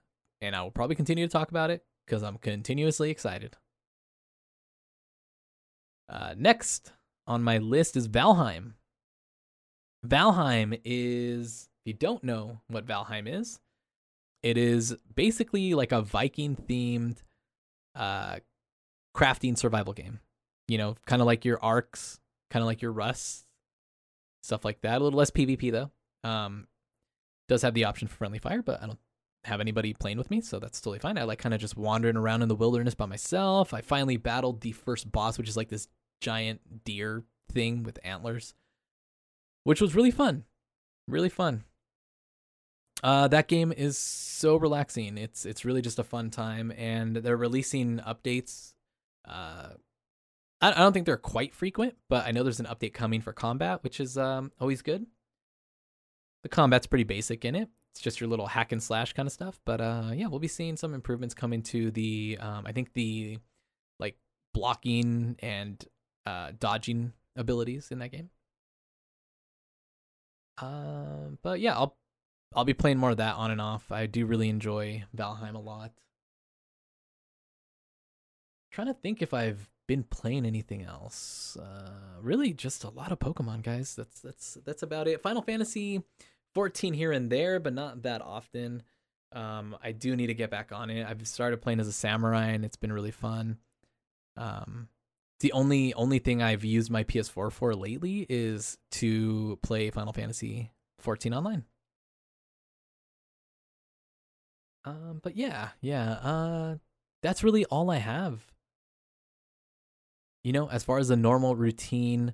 and 0.41 0.55
I 0.55 0.63
will 0.63 0.71
probably 0.71 0.95
continue 0.95 1.27
to 1.27 1.31
talk 1.31 1.49
about 1.49 1.69
it 1.69 1.83
because 2.05 2.23
I'm 2.23 2.37
continuously 2.37 3.11
excited. 3.11 3.57
Uh, 6.09 6.33
next 6.37 6.91
on 7.27 7.43
my 7.43 7.57
list 7.57 7.95
is 7.95 8.07
Valheim. 8.07 8.73
Valheim 10.05 10.79
is, 10.83 11.69
if 11.85 11.91
you 11.91 11.93
don't 11.93 12.23
know 12.23 12.61
what 12.67 12.87
Valheim 12.87 13.27
is, 13.27 13.59
it 14.43 14.57
is 14.57 14.95
basically 15.13 15.73
like 15.73 15.91
a 15.91 16.01
Viking 16.01 16.55
themed 16.55 17.17
uh 17.95 18.37
crafting 19.15 19.57
survival 19.57 19.93
game. 19.93 20.19
You 20.67 20.77
know, 20.77 20.95
kind 21.05 21.21
of 21.21 21.25
like 21.25 21.43
your 21.43 21.57
ARKs, 21.57 22.19
kind 22.49 22.61
of 22.61 22.67
like 22.67 22.81
your 22.81 22.91
Rust, 22.91 23.45
stuff 24.43 24.63
like 24.63 24.81
that. 24.81 25.01
A 25.01 25.03
little 25.03 25.17
less 25.17 25.31
PvP 25.31 25.71
though. 25.71 25.91
Um 26.27 26.67
does 27.49 27.63
have 27.63 27.73
the 27.73 27.85
option 27.85 28.07
for 28.07 28.15
friendly 28.15 28.39
fire, 28.39 28.61
but 28.61 28.81
I 28.81 28.87
don't 28.87 28.99
have 29.43 29.59
anybody 29.59 29.93
playing 29.93 30.17
with 30.17 30.29
me, 30.29 30.39
so 30.39 30.59
that's 30.59 30.79
totally 30.79 30.99
fine. 30.99 31.17
I 31.17 31.23
like 31.23 31.39
kind 31.39 31.53
of 31.53 31.59
just 31.59 31.75
wandering 31.75 32.15
around 32.15 32.41
in 32.43 32.47
the 32.47 32.55
wilderness 32.55 32.95
by 32.95 33.07
myself. 33.07 33.73
I 33.73 33.81
finally 33.81 34.17
battled 34.17 34.61
the 34.61 34.71
first 34.71 35.11
boss, 35.11 35.37
which 35.37 35.49
is 35.49 35.57
like 35.57 35.69
this 35.69 35.87
giant 36.21 36.85
deer 36.85 37.23
thing 37.51 37.83
with 37.83 37.99
antlers, 38.03 38.53
which 39.63 39.81
was 39.81 39.95
really 39.95 40.11
fun. 40.11 40.45
Really 41.07 41.29
fun. 41.29 41.63
Uh, 43.03 43.27
that 43.27 43.47
game 43.47 43.71
is 43.71 43.97
so 43.97 44.55
relaxing. 44.57 45.17
It's 45.17 45.45
it's 45.45 45.65
really 45.65 45.81
just 45.81 45.99
a 45.99 46.03
fun 46.03 46.29
time, 46.29 46.71
and 46.77 47.15
they're 47.15 47.37
releasing 47.37 47.99
updates. 47.99 48.73
Uh, 49.27 49.69
I, 50.61 50.71
I 50.71 50.75
don't 50.75 50.93
think 50.93 51.05
they're 51.05 51.17
quite 51.17 51.55
frequent, 51.55 51.95
but 52.09 52.25
I 52.25 52.31
know 52.31 52.43
there's 52.43 52.59
an 52.59 52.67
update 52.67 52.93
coming 52.93 53.21
for 53.21 53.33
combat, 53.33 53.83
which 53.83 53.99
is 53.99 54.17
um 54.17 54.51
always 54.59 54.81
good. 54.81 55.05
The 56.43 56.49
combat's 56.49 56.87
pretty 56.87 57.03
basic 57.03 57.43
in 57.45 57.55
it. 57.55 57.69
It's 57.93 58.01
just 58.01 58.21
your 58.21 58.29
little 58.29 58.47
hack 58.47 58.71
and 58.71 58.81
slash 58.81 59.13
kind 59.13 59.27
of 59.27 59.33
stuff. 59.33 59.59
But 59.65 59.81
uh, 59.81 60.11
yeah, 60.13 60.27
we'll 60.27 60.39
be 60.39 60.47
seeing 60.47 60.77
some 60.77 60.93
improvements 60.93 61.33
coming 61.35 61.61
to 61.63 61.91
the 61.91 62.37
um, 62.39 62.65
I 62.65 62.71
think 62.71 62.93
the 62.93 63.39
like 63.99 64.15
blocking 64.53 65.35
and 65.39 65.83
uh, 66.25 66.51
dodging 66.57 67.13
abilities 67.35 67.89
in 67.91 67.99
that 67.99 68.11
game. 68.11 68.29
Um, 70.59 71.39
but 71.41 71.59
yeah, 71.59 71.75
I'll 71.75 71.97
I'll 72.53 72.65
be 72.65 72.73
playing 72.73 72.97
more 72.97 73.11
of 73.11 73.17
that 73.17 73.35
on 73.35 73.51
and 73.51 73.61
off. 73.61 73.91
I 73.91 74.05
do 74.07 74.25
really 74.25 74.49
enjoy 74.49 75.05
Valheim 75.15 75.55
a 75.55 75.59
lot. 75.59 75.91
trying 78.71 78.87
to 78.87 78.93
think 78.93 79.21
if 79.21 79.33
I've 79.33 79.69
been 79.87 80.03
playing 80.03 80.45
anything 80.45 80.83
else. 80.83 81.57
Uh, 81.57 81.91
really, 82.21 82.53
just 82.53 82.83
a 82.83 82.89
lot 82.89 83.11
of 83.11 83.19
Pokemon, 83.19 83.63
guys. 83.63 83.95
That's 83.95 84.19
that's 84.21 84.57
that's 84.65 84.83
about 84.83 85.07
it. 85.07 85.21
Final 85.21 85.41
Fantasy 85.41 86.01
14 86.53 86.93
here 86.93 87.11
and 87.11 87.29
there, 87.29 87.59
but 87.59 87.73
not 87.73 88.03
that 88.03 88.21
often. 88.21 88.83
Um, 89.33 89.77
I 89.81 89.91
do 89.91 90.15
need 90.15 90.27
to 90.27 90.33
get 90.33 90.49
back 90.49 90.71
on 90.71 90.89
it. 90.89 91.05
I've 91.05 91.25
started 91.27 91.61
playing 91.61 91.79
as 91.79 91.87
a 91.87 91.93
samurai, 91.93 92.47
and 92.47 92.65
it's 92.65 92.75
been 92.75 92.93
really 92.93 93.11
fun. 93.11 93.57
Um, 94.37 94.89
the 95.41 95.51
only 95.53 95.93
only 95.93 96.19
thing 96.19 96.41
I've 96.41 96.63
used 96.63 96.89
my 96.89 97.03
PS4 97.03 97.51
for 97.51 97.75
lately 97.75 98.25
is 98.29 98.77
to 98.91 99.59
play 99.61 99.89
Final 99.89 100.13
Fantasy 100.13 100.71
14 100.99 101.33
online. 101.33 101.65
Um, 104.83 105.19
but 105.21 105.35
yeah, 105.35 105.69
yeah, 105.81 106.13
uh, 106.13 106.75
that's 107.21 107.43
really 107.43 107.65
all 107.65 107.91
I 107.91 107.97
have. 107.97 108.47
You 110.43 110.53
know, 110.53 110.69
as 110.69 110.83
far 110.83 110.97
as 110.97 111.09
the 111.09 111.15
normal 111.15 111.55
routine 111.55 112.33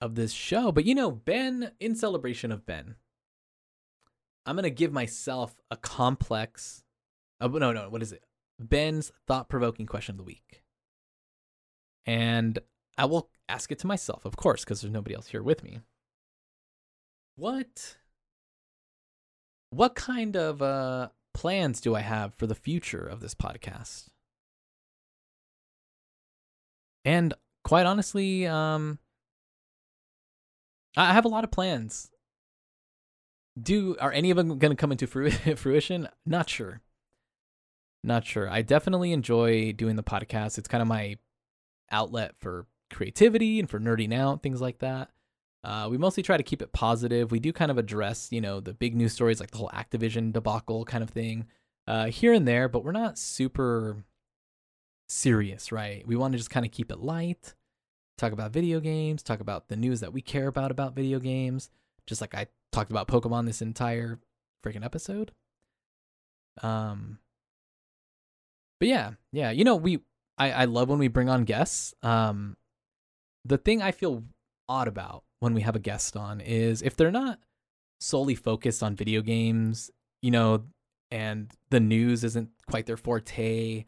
of 0.00 0.14
this 0.14 0.32
show. 0.32 0.72
But 0.72 0.84
you 0.84 0.94
know, 0.94 1.10
Ben, 1.10 1.72
in 1.78 1.94
celebration 1.94 2.50
of 2.50 2.66
Ben, 2.66 2.96
I'm 4.46 4.56
gonna 4.56 4.70
give 4.70 4.92
myself 4.92 5.54
a 5.70 5.76
complex. 5.76 6.82
Oh 7.40 7.48
no, 7.48 7.72
no, 7.72 7.88
what 7.88 8.02
is 8.02 8.12
it? 8.12 8.24
Ben's 8.58 9.12
thought-provoking 9.28 9.86
question 9.86 10.14
of 10.14 10.16
the 10.16 10.24
week, 10.24 10.64
and 12.04 12.58
I 12.96 13.04
will 13.04 13.30
ask 13.48 13.70
it 13.70 13.78
to 13.80 13.86
myself, 13.86 14.24
of 14.24 14.36
course, 14.36 14.64
because 14.64 14.80
there's 14.80 14.92
nobody 14.92 15.14
else 15.14 15.28
here 15.28 15.42
with 15.42 15.62
me. 15.62 15.78
What? 17.36 17.96
What 19.70 19.94
kind 19.94 20.36
of 20.36 20.60
uh 20.60 21.10
plans 21.38 21.80
do 21.80 21.94
I 21.94 22.00
have 22.00 22.34
for 22.34 22.48
the 22.48 22.54
future 22.56 23.06
of 23.06 23.20
this 23.20 23.32
podcast? 23.32 24.08
And 27.04 27.32
quite 27.62 27.86
honestly, 27.86 28.44
um, 28.44 28.98
I 30.96 31.12
have 31.12 31.24
a 31.24 31.28
lot 31.28 31.44
of 31.44 31.52
plans. 31.52 32.10
Do 33.56 33.96
are 34.00 34.10
any 34.10 34.32
of 34.32 34.36
them 34.36 34.58
going 34.58 34.72
to 34.72 34.80
come 34.80 34.90
into 34.90 35.06
fruition? 35.56 36.08
Not 36.26 36.50
sure. 36.50 36.80
Not 38.02 38.26
sure. 38.26 38.50
I 38.50 38.62
definitely 38.62 39.12
enjoy 39.12 39.70
doing 39.70 39.94
the 39.94 40.02
podcast. 40.02 40.58
It's 40.58 40.66
kind 40.66 40.82
of 40.82 40.88
my 40.88 41.18
outlet 41.92 42.34
for 42.40 42.66
creativity 42.90 43.60
and 43.60 43.70
for 43.70 43.78
nerding 43.78 44.12
out, 44.12 44.42
things 44.42 44.60
like 44.60 44.80
that. 44.80 45.10
Uh, 45.68 45.86
we 45.90 45.98
mostly 45.98 46.22
try 46.22 46.38
to 46.38 46.42
keep 46.42 46.62
it 46.62 46.72
positive. 46.72 47.30
We 47.30 47.40
do 47.40 47.52
kind 47.52 47.70
of 47.70 47.76
address, 47.76 48.28
you 48.32 48.40
know, 48.40 48.58
the 48.58 48.72
big 48.72 48.96
news 48.96 49.12
stories 49.12 49.38
like 49.38 49.50
the 49.50 49.58
whole 49.58 49.68
Activision 49.74 50.32
debacle 50.32 50.86
kind 50.86 51.04
of 51.04 51.10
thing. 51.10 51.46
uh, 51.88 52.06
here 52.06 52.34
and 52.34 52.46
there, 52.46 52.68
but 52.68 52.84
we're 52.84 52.92
not 52.92 53.18
super 53.18 54.04
serious, 55.08 55.72
right? 55.72 56.06
We 56.06 56.16
want 56.16 56.32
to 56.32 56.38
just 56.38 56.50
kind 56.50 56.66
of 56.66 56.72
keep 56.72 56.92
it 56.92 57.00
light, 57.00 57.54
talk 58.18 58.32
about 58.32 58.52
video 58.52 58.78
games, 58.78 59.22
talk 59.22 59.40
about 59.40 59.68
the 59.68 59.76
news 59.76 60.00
that 60.00 60.12
we 60.12 60.20
care 60.20 60.48
about 60.48 60.70
about 60.70 60.94
video 60.94 61.18
games, 61.18 61.70
just 62.06 62.20
like 62.20 62.34
I 62.34 62.46
talked 62.72 62.90
about 62.90 63.08
Pokemon 63.08 63.46
this 63.46 63.62
entire 63.62 64.18
freaking 64.64 64.84
episode. 64.84 65.32
Um, 66.62 67.20
but 68.78 68.88
yeah, 68.88 69.12
yeah, 69.32 69.50
you 69.50 69.64
know, 69.64 69.76
we 69.76 70.00
I 70.36 70.50
I 70.52 70.64
love 70.66 70.90
when 70.90 70.98
we 70.98 71.08
bring 71.08 71.30
on 71.30 71.44
guests. 71.44 71.94
Um, 72.02 72.56
the 73.46 73.58
thing 73.58 73.80
I 73.80 73.92
feel 73.92 74.24
odd 74.68 74.88
about 74.88 75.24
when 75.40 75.54
we 75.54 75.62
have 75.62 75.76
a 75.76 75.80
guest 75.80 76.16
on 76.16 76.40
is 76.40 76.82
if 76.82 76.96
they're 76.96 77.10
not 77.10 77.38
solely 78.00 78.34
focused 78.34 78.82
on 78.82 78.96
video 78.96 79.22
games, 79.22 79.90
you 80.22 80.30
know, 80.30 80.64
and 81.10 81.52
the 81.70 81.80
news 81.80 82.24
isn't 82.24 82.50
quite 82.68 82.86
their 82.86 82.96
forte, 82.96 83.84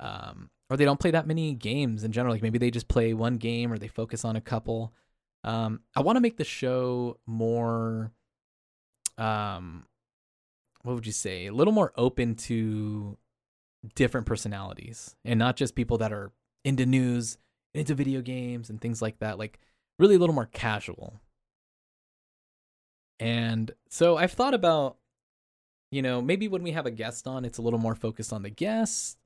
um, 0.00 0.50
or 0.68 0.76
they 0.76 0.84
don't 0.84 1.00
play 1.00 1.12
that 1.12 1.26
many 1.26 1.54
games 1.54 2.04
in 2.04 2.12
general. 2.12 2.34
Like 2.34 2.42
maybe 2.42 2.58
they 2.58 2.70
just 2.70 2.88
play 2.88 3.14
one 3.14 3.34
game 3.34 3.72
or 3.72 3.78
they 3.78 3.88
focus 3.88 4.24
on 4.24 4.36
a 4.36 4.40
couple. 4.40 4.92
Um, 5.44 5.80
I 5.94 6.00
want 6.00 6.16
to 6.16 6.20
make 6.20 6.38
the 6.38 6.44
show 6.44 7.18
more, 7.26 8.12
um, 9.16 9.86
what 10.82 10.94
would 10.94 11.06
you 11.06 11.12
say, 11.12 11.46
a 11.46 11.52
little 11.52 11.72
more 11.72 11.92
open 11.96 12.34
to 12.34 13.16
different 13.94 14.26
personalities 14.26 15.14
and 15.24 15.38
not 15.38 15.56
just 15.56 15.76
people 15.76 15.98
that 15.98 16.12
are 16.12 16.32
into 16.64 16.84
news, 16.84 17.38
into 17.74 17.94
video 17.94 18.20
games 18.20 18.70
and 18.70 18.80
things 18.80 19.00
like 19.00 19.20
that. 19.20 19.38
Like 19.38 19.60
really 19.98 20.16
a 20.16 20.18
little 20.18 20.34
more 20.34 20.46
casual. 20.52 21.20
And 23.18 23.70
so 23.88 24.16
I've 24.16 24.32
thought 24.32 24.54
about, 24.54 24.98
you 25.90 26.02
know, 26.02 26.20
maybe 26.20 26.48
when 26.48 26.62
we 26.62 26.72
have 26.72 26.86
a 26.86 26.90
guest 26.90 27.26
on, 27.26 27.44
it's 27.44 27.58
a 27.58 27.62
little 27.62 27.78
more 27.78 27.94
focused 27.94 28.32
on 28.32 28.42
the 28.42 28.50
guest, 28.50 29.16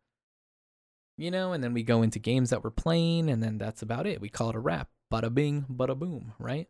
you 1.16 1.30
know, 1.30 1.52
and 1.52 1.62
then 1.62 1.72
we 1.72 1.82
go 1.82 2.02
into 2.02 2.18
games 2.18 2.50
that 2.50 2.62
we're 2.62 2.70
playing, 2.70 3.28
and 3.28 3.42
then 3.42 3.58
that's 3.58 3.82
about 3.82 4.06
it. 4.06 4.20
We 4.20 4.28
call 4.28 4.50
it 4.50 4.56
a 4.56 4.60
wrap. 4.60 4.88
Bada 5.12 5.32
bing, 5.34 5.66
bada 5.68 5.98
boom, 5.98 6.34
right? 6.38 6.68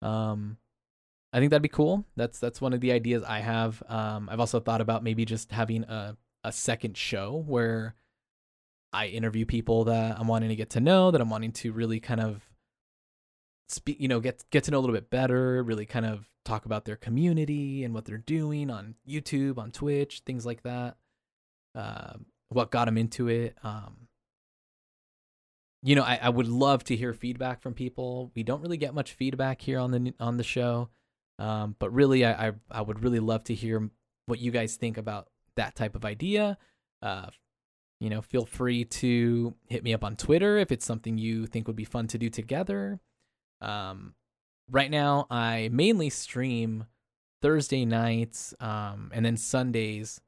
Um, 0.00 0.56
I 1.32 1.38
think 1.38 1.50
that'd 1.50 1.62
be 1.62 1.68
cool. 1.68 2.04
That's 2.16 2.40
that's 2.40 2.60
one 2.60 2.72
of 2.72 2.80
the 2.80 2.92
ideas 2.92 3.22
I 3.22 3.38
have. 3.38 3.82
Um, 3.88 4.28
I've 4.28 4.40
also 4.40 4.58
thought 4.58 4.80
about 4.80 5.04
maybe 5.04 5.24
just 5.24 5.52
having 5.52 5.84
a 5.84 6.16
a 6.44 6.52
second 6.52 6.96
show 6.96 7.44
where 7.46 7.94
I 8.92 9.06
interview 9.06 9.46
people 9.46 9.84
that 9.84 10.18
I'm 10.18 10.26
wanting 10.26 10.48
to 10.48 10.56
get 10.56 10.70
to 10.70 10.80
know, 10.80 11.12
that 11.12 11.20
I'm 11.20 11.30
wanting 11.30 11.52
to 11.52 11.72
really 11.72 12.00
kind 12.00 12.20
of 12.20 12.42
speak, 13.72 14.00
you 14.00 14.08
know, 14.08 14.20
get 14.20 14.44
get 14.50 14.64
to 14.64 14.70
know 14.70 14.78
a 14.78 14.80
little 14.80 14.94
bit 14.94 15.10
better, 15.10 15.62
really 15.62 15.86
kind 15.86 16.06
of 16.06 16.28
talk 16.44 16.64
about 16.66 16.84
their 16.84 16.96
community 16.96 17.84
and 17.84 17.94
what 17.94 18.04
they're 18.04 18.18
doing 18.18 18.70
on 18.70 18.94
YouTube, 19.08 19.58
on 19.58 19.70
Twitch, 19.70 20.22
things 20.26 20.44
like 20.44 20.62
that. 20.62 20.96
Uh, 21.74 22.14
what 22.48 22.70
got 22.70 22.84
them 22.84 22.98
into 22.98 23.28
it. 23.28 23.56
Um, 23.62 24.08
you 25.82 25.96
know, 25.96 26.02
I, 26.02 26.18
I 26.22 26.28
would 26.28 26.48
love 26.48 26.84
to 26.84 26.96
hear 26.96 27.12
feedback 27.12 27.60
from 27.60 27.74
people. 27.74 28.30
We 28.34 28.42
don't 28.42 28.60
really 28.60 28.76
get 28.76 28.94
much 28.94 29.12
feedback 29.12 29.60
here 29.60 29.78
on 29.78 29.90
the 29.90 30.14
on 30.20 30.36
the 30.36 30.44
show, 30.44 30.90
um, 31.38 31.74
but 31.78 31.92
really, 31.92 32.24
I, 32.24 32.48
I 32.48 32.52
I 32.70 32.82
would 32.82 33.02
really 33.02 33.20
love 33.20 33.44
to 33.44 33.54
hear 33.54 33.90
what 34.26 34.38
you 34.38 34.50
guys 34.50 34.76
think 34.76 34.96
about 34.96 35.28
that 35.56 35.74
type 35.74 35.96
of 35.96 36.04
idea. 36.04 36.56
Uh, 37.00 37.26
you 38.00 38.10
know, 38.10 38.20
feel 38.20 38.44
free 38.44 38.84
to 38.84 39.54
hit 39.68 39.82
me 39.82 39.94
up 39.94 40.04
on 40.04 40.16
Twitter 40.16 40.58
if 40.58 40.72
it's 40.72 40.84
something 40.84 41.18
you 41.18 41.46
think 41.46 41.66
would 41.66 41.76
be 41.76 41.84
fun 41.84 42.06
to 42.08 42.18
do 42.18 42.28
together. 42.28 43.00
Um, 43.62 44.14
right 44.70 44.90
now, 44.90 45.26
I 45.30 45.70
mainly 45.72 46.10
stream 46.10 46.86
Thursday 47.40 47.84
nights 47.84 48.54
um, 48.60 49.10
and 49.14 49.24
then 49.24 49.36
Sundays 49.36 50.20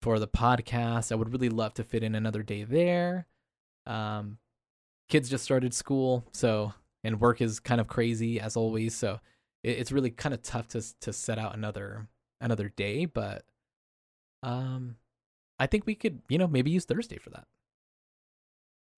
for 0.00 0.18
the 0.18 0.28
podcast. 0.28 1.12
I 1.12 1.16
would 1.16 1.32
really 1.32 1.48
love 1.48 1.74
to 1.74 1.84
fit 1.84 2.02
in 2.02 2.14
another 2.14 2.42
day 2.42 2.64
there. 2.64 3.26
Um, 3.86 4.38
kids 5.08 5.28
just 5.28 5.44
started 5.44 5.74
school, 5.74 6.24
so 6.32 6.72
and 7.04 7.20
work 7.20 7.40
is 7.40 7.60
kind 7.60 7.80
of 7.80 7.86
crazy 7.86 8.40
as 8.40 8.56
always. 8.56 8.94
So 8.94 9.20
it, 9.62 9.78
it's 9.78 9.92
really 9.92 10.10
kind 10.10 10.34
of 10.34 10.42
tough 10.42 10.68
to 10.68 10.82
to 11.00 11.12
set 11.12 11.38
out 11.38 11.54
another 11.54 12.08
another 12.40 12.68
day. 12.68 13.04
But 13.06 13.44
um, 14.42 14.96
I 15.58 15.66
think 15.66 15.86
we 15.86 15.94
could, 15.94 16.22
you 16.28 16.38
know, 16.38 16.48
maybe 16.48 16.70
use 16.70 16.84
Thursday 16.84 17.18
for 17.18 17.30
that. 17.30 17.46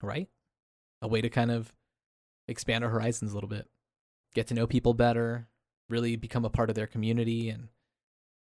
Right? 0.03 0.29
A 1.03 1.09
way 1.09 1.21
to 1.21 1.31
kind 1.31 1.51
of 1.51 1.73
expand 2.51 2.85
our 2.85 2.91
horizons 2.91 3.33
a 3.33 3.35
little 3.35 3.49
bit, 3.49 3.69
get 4.35 4.49
to 4.49 4.55
know 4.55 4.67
people 4.67 4.93
better, 4.93 5.49
really 5.89 6.17
become 6.17 6.45
a 6.45 6.51
part 6.51 6.69
of 6.69 6.77
their 6.77 6.87
community 6.87 7.49
and 7.49 7.69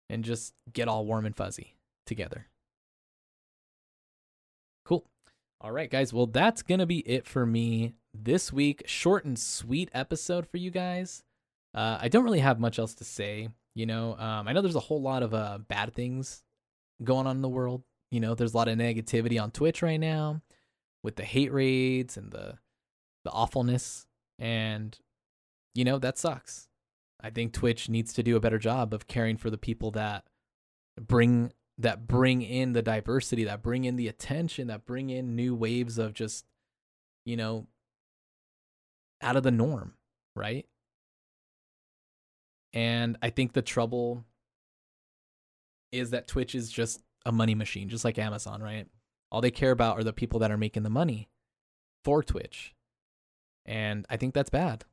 and 0.10 0.24
just 0.24 0.54
get 0.74 0.88
all 0.88 1.06
warm 1.06 1.26
and 1.26 1.36
fuzzy 1.36 1.76
together. 2.06 2.48
Cool. 4.86 5.06
All 5.62 5.72
right, 5.72 5.90
guys. 5.90 6.12
Well, 6.12 6.26
that's 6.26 6.64
to 6.64 6.86
be 6.86 7.00
it 7.00 7.28
for 7.28 7.46
me 7.46 7.94
this 8.14 8.52
week. 8.52 8.84
Short 8.88 9.26
and 9.26 9.38
sweet 9.38 9.90
episode 9.94 10.48
for 10.48 10.58
you 10.58 10.72
guys. 10.72 11.24
Uh, 11.76 12.00
I 12.02 12.08
don't 12.08 12.24
really 12.24 12.40
have 12.40 12.60
much 12.60 12.80
else 12.80 12.96
to 12.96 13.04
say. 13.04 13.50
You 13.76 13.86
know, 13.86 14.18
um, 14.18 14.48
I 14.48 14.54
know 14.54 14.62
there's 14.62 14.76
a 14.76 14.80
whole 14.80 15.02
lot 15.02 15.22
of 15.22 15.34
uh, 15.34 15.60
bad 15.60 15.94
things 15.94 16.44
going 17.04 17.28
on 17.28 17.36
in 17.36 17.42
the 17.42 17.50
world. 17.50 17.84
You 18.10 18.20
know, 18.20 18.34
there's 18.34 18.54
a 18.56 18.58
lot 18.58 18.68
of 18.68 18.78
negativity 18.78 19.42
on 19.42 19.52
Twitch 19.52 19.84
right 19.84 20.00
now 20.00 20.42
with 21.04 21.16
the 21.16 21.24
hate 21.24 21.54
raids 21.54 22.18
and 22.18 22.32
the 22.32 22.58
the 23.24 23.32
awfulness 23.32 24.06
and 24.38 24.98
you 25.76 25.84
know 25.84 26.00
that 26.00 26.18
sucks. 26.18 26.68
I 27.22 27.30
think 27.30 27.54
Twitch 27.54 27.90
needs 27.90 28.14
to 28.14 28.24
do 28.24 28.36
a 28.36 28.40
better 28.40 28.58
job 28.58 28.94
of 28.94 29.08
caring 29.08 29.38
for 29.38 29.50
the 29.50 29.58
people 29.58 29.92
that 29.92 30.26
bring 31.00 31.52
that 31.78 32.08
bring 32.08 32.42
in 32.42 32.74
the 32.74 32.82
diversity, 32.82 33.46
that 33.46 33.62
bring 33.62 33.86
in 33.86 33.96
the 33.96 34.08
attention, 34.08 34.68
that 34.68 34.86
bring 34.86 35.10
in 35.10 35.36
new 35.36 35.56
waves 35.56 35.98
of 35.98 36.14
just 36.14 36.46
you 37.26 37.38
know 37.38 37.68
out 39.22 39.36
of 39.36 39.44
the 39.44 39.52
norm, 39.52 39.96
right? 40.36 40.66
And 42.74 43.18
I 43.22 43.30
think 43.30 43.54
the 43.54 43.62
trouble 43.62 44.26
is 45.92 46.12
that 46.12 46.28
Twitch 46.28 46.54
is 46.56 46.72
just 46.72 47.02
a 47.26 47.32
money 47.32 47.56
machine, 47.56 47.90
just 47.90 48.06
like 48.06 48.18
Amazon, 48.18 48.62
right? 48.62 48.88
All 49.32 49.42
they 49.42 49.52
care 49.52 49.72
about 49.72 49.98
are 49.98 50.04
the 50.04 50.14
people 50.14 50.40
that 50.40 50.52
are 50.52 50.58
making 50.58 50.84
the 50.84 50.90
money 50.90 51.30
for 52.04 52.24
Twitch. 52.24 52.76
And 53.66 54.06
I 54.10 54.18
think 54.18 54.34
that's 54.34 54.50
bad. 54.50 54.86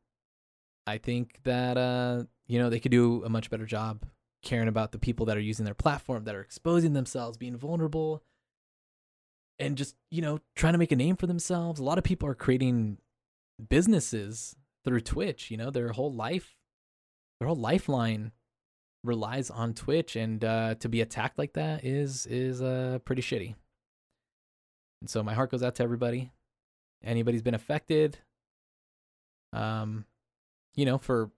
I 0.87 0.99
think 0.99 1.41
that 1.45 1.77
uh, 1.77 2.25
you 2.47 2.59
know, 2.59 2.71
they 2.71 2.81
could 2.81 2.93
do 2.93 3.25
a 3.25 3.29
much 3.29 3.51
better 3.51 3.67
job 3.67 4.05
caring 4.43 4.69
about 4.69 4.93
the 4.93 4.99
people 4.99 5.27
that 5.27 5.37
are 5.37 5.41
using 5.41 5.65
their 5.65 5.75
platform, 5.75 6.25
that 6.25 6.35
are 6.35 6.41
exposing 6.41 6.93
themselves, 6.93 7.37
being 7.37 7.57
vulnerable, 7.57 8.23
and 9.59 9.77
just, 9.77 9.97
you 10.11 10.23
know, 10.23 10.41
trying 10.55 10.75
to 10.75 10.79
make 10.79 10.93
a 10.93 10.97
name 10.97 11.17
for 11.17 11.27
themselves. 11.27 11.81
A 11.81 11.85
lot 11.85 11.99
of 11.99 12.05
people 12.05 12.29
are 12.29 12.35
creating 12.35 12.99
businesses 13.69 14.55
through 14.85 15.01
Twitch, 15.01 15.51
you 15.51 15.57
know, 15.57 15.71
their 15.71 15.93
whole 15.93 16.13
life, 16.13 16.57
their 17.41 17.49
whole 17.49 17.57
lifeline 17.57 18.33
relies 19.03 19.51
on 19.51 19.75
Twitch, 19.75 20.15
and 20.15 20.45
uh, 20.45 20.77
to 20.77 20.89
be 20.89 21.01
attacked 21.01 21.39
like 21.39 21.55
that 21.55 21.85
is 21.85 22.27
is 22.27 22.63
uh, 22.63 22.99
pretty 23.05 23.23
shitty. 23.23 23.55
And 25.01 25.11
so 25.11 25.23
my 25.23 25.35
heart 25.35 25.51
goes 25.51 25.63
out 25.63 25.75
to 25.77 25.83
everybody. 25.83 26.31
Anybody's 27.03 27.43
been 27.43 27.55
affected. 27.55 28.19
Um, 29.57 30.05
you 30.75 30.85
know, 30.85 30.99
for 30.99 31.31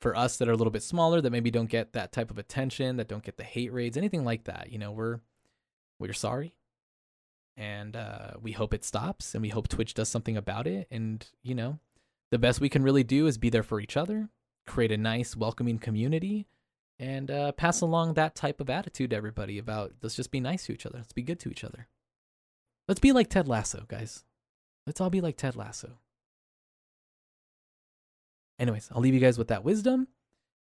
for 0.00 0.16
us 0.16 0.38
that 0.38 0.48
are 0.48 0.52
a 0.52 0.56
little 0.56 0.70
bit 0.70 0.82
smaller, 0.82 1.20
that 1.20 1.30
maybe 1.30 1.50
don't 1.50 1.68
get 1.68 1.92
that 1.92 2.12
type 2.12 2.30
of 2.30 2.38
attention, 2.38 2.96
that 2.96 3.08
don't 3.08 3.22
get 3.22 3.36
the 3.36 3.44
hate 3.44 3.72
raids, 3.72 3.96
anything 3.96 4.24
like 4.24 4.44
that. 4.44 4.72
You 4.72 4.78
know, 4.78 4.92
we're 4.92 5.20
we're 5.98 6.12
sorry, 6.12 6.54
and 7.56 7.94
uh, 7.94 8.32
we 8.40 8.52
hope 8.52 8.72
it 8.72 8.84
stops, 8.84 9.34
and 9.34 9.42
we 9.42 9.50
hope 9.50 9.68
Twitch 9.68 9.94
does 9.94 10.08
something 10.08 10.36
about 10.36 10.66
it. 10.66 10.88
And 10.90 11.26
you 11.42 11.54
know, 11.54 11.78
the 12.30 12.38
best 12.38 12.60
we 12.60 12.70
can 12.70 12.82
really 12.82 13.04
do 13.04 13.26
is 13.26 13.38
be 13.38 13.50
there 13.50 13.62
for 13.62 13.80
each 13.80 13.96
other, 13.96 14.30
create 14.66 14.92
a 14.92 14.96
nice, 14.96 15.36
welcoming 15.36 15.78
community, 15.78 16.46
and 16.98 17.30
uh, 17.30 17.52
pass 17.52 17.80
along 17.80 18.14
that 18.14 18.34
type 18.34 18.60
of 18.60 18.70
attitude 18.70 19.10
to 19.10 19.16
everybody 19.16 19.58
about 19.58 19.92
let's 20.02 20.16
just 20.16 20.30
be 20.30 20.40
nice 20.40 20.66
to 20.66 20.72
each 20.72 20.86
other. 20.86 20.98
Let's 20.98 21.12
be 21.12 21.22
good 21.22 21.40
to 21.40 21.50
each 21.50 21.64
other. 21.64 21.88
Let's 22.88 23.00
be 23.00 23.12
like 23.12 23.28
Ted 23.28 23.46
Lasso, 23.46 23.84
guys. 23.86 24.24
Let's 24.86 25.00
all 25.00 25.10
be 25.10 25.20
like 25.20 25.36
Ted 25.36 25.54
Lasso. 25.54 25.98
Anyways, 28.60 28.90
I'll 28.94 29.00
leave 29.00 29.14
you 29.14 29.20
guys 29.20 29.38
with 29.38 29.48
that 29.48 29.64
wisdom, 29.64 30.06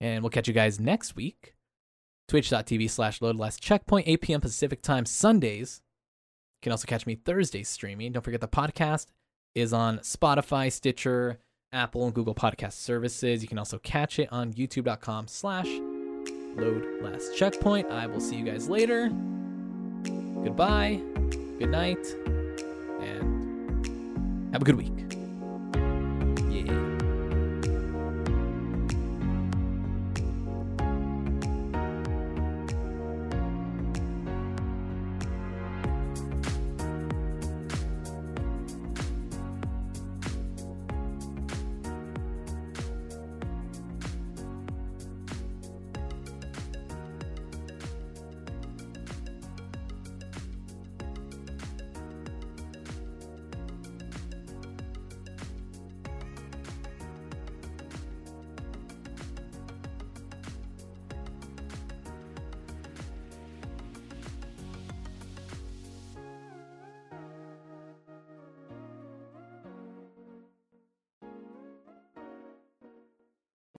and 0.01 0.21
we'll 0.21 0.29
catch 0.29 0.47
you 0.47 0.53
guys 0.53 0.79
next 0.79 1.15
week. 1.15 1.55
Twitch.tv 2.27 2.89
slash 2.89 3.21
load 3.21 3.37
last 3.37 3.63
checkpoint, 3.63 4.07
8 4.07 4.21
p.m. 4.21 4.41
Pacific 4.41 4.81
time, 4.81 5.05
Sundays. 5.05 5.81
You 6.57 6.63
can 6.63 6.71
also 6.73 6.85
catch 6.85 7.05
me 7.05 7.15
Thursdays 7.15 7.69
streaming. 7.69 8.11
Don't 8.11 8.21
forget 8.21 8.41
the 8.41 8.47
podcast 8.49 9.07
is 9.55 9.71
on 9.71 9.99
Spotify, 9.99 10.69
Stitcher, 10.69 11.39
Apple, 11.71 12.05
and 12.05 12.13
Google 12.13 12.35
Podcast 12.35 12.73
services. 12.73 13.41
You 13.41 13.47
can 13.47 13.57
also 13.57 13.79
catch 13.79 14.19
it 14.19 14.27
on 14.31 14.51
youtube.com 14.53 15.27
slash 15.27 15.67
load 16.57 16.85
last 17.01 17.37
checkpoint. 17.37 17.89
I 17.89 18.07
will 18.07 18.19
see 18.19 18.35
you 18.35 18.43
guys 18.43 18.67
later. 18.67 19.07
Goodbye, 20.43 20.99
good 21.59 21.69
night, 21.69 22.05
and 22.99 24.51
have 24.51 24.61
a 24.61 24.65
good 24.65 24.75
week. 24.75 25.07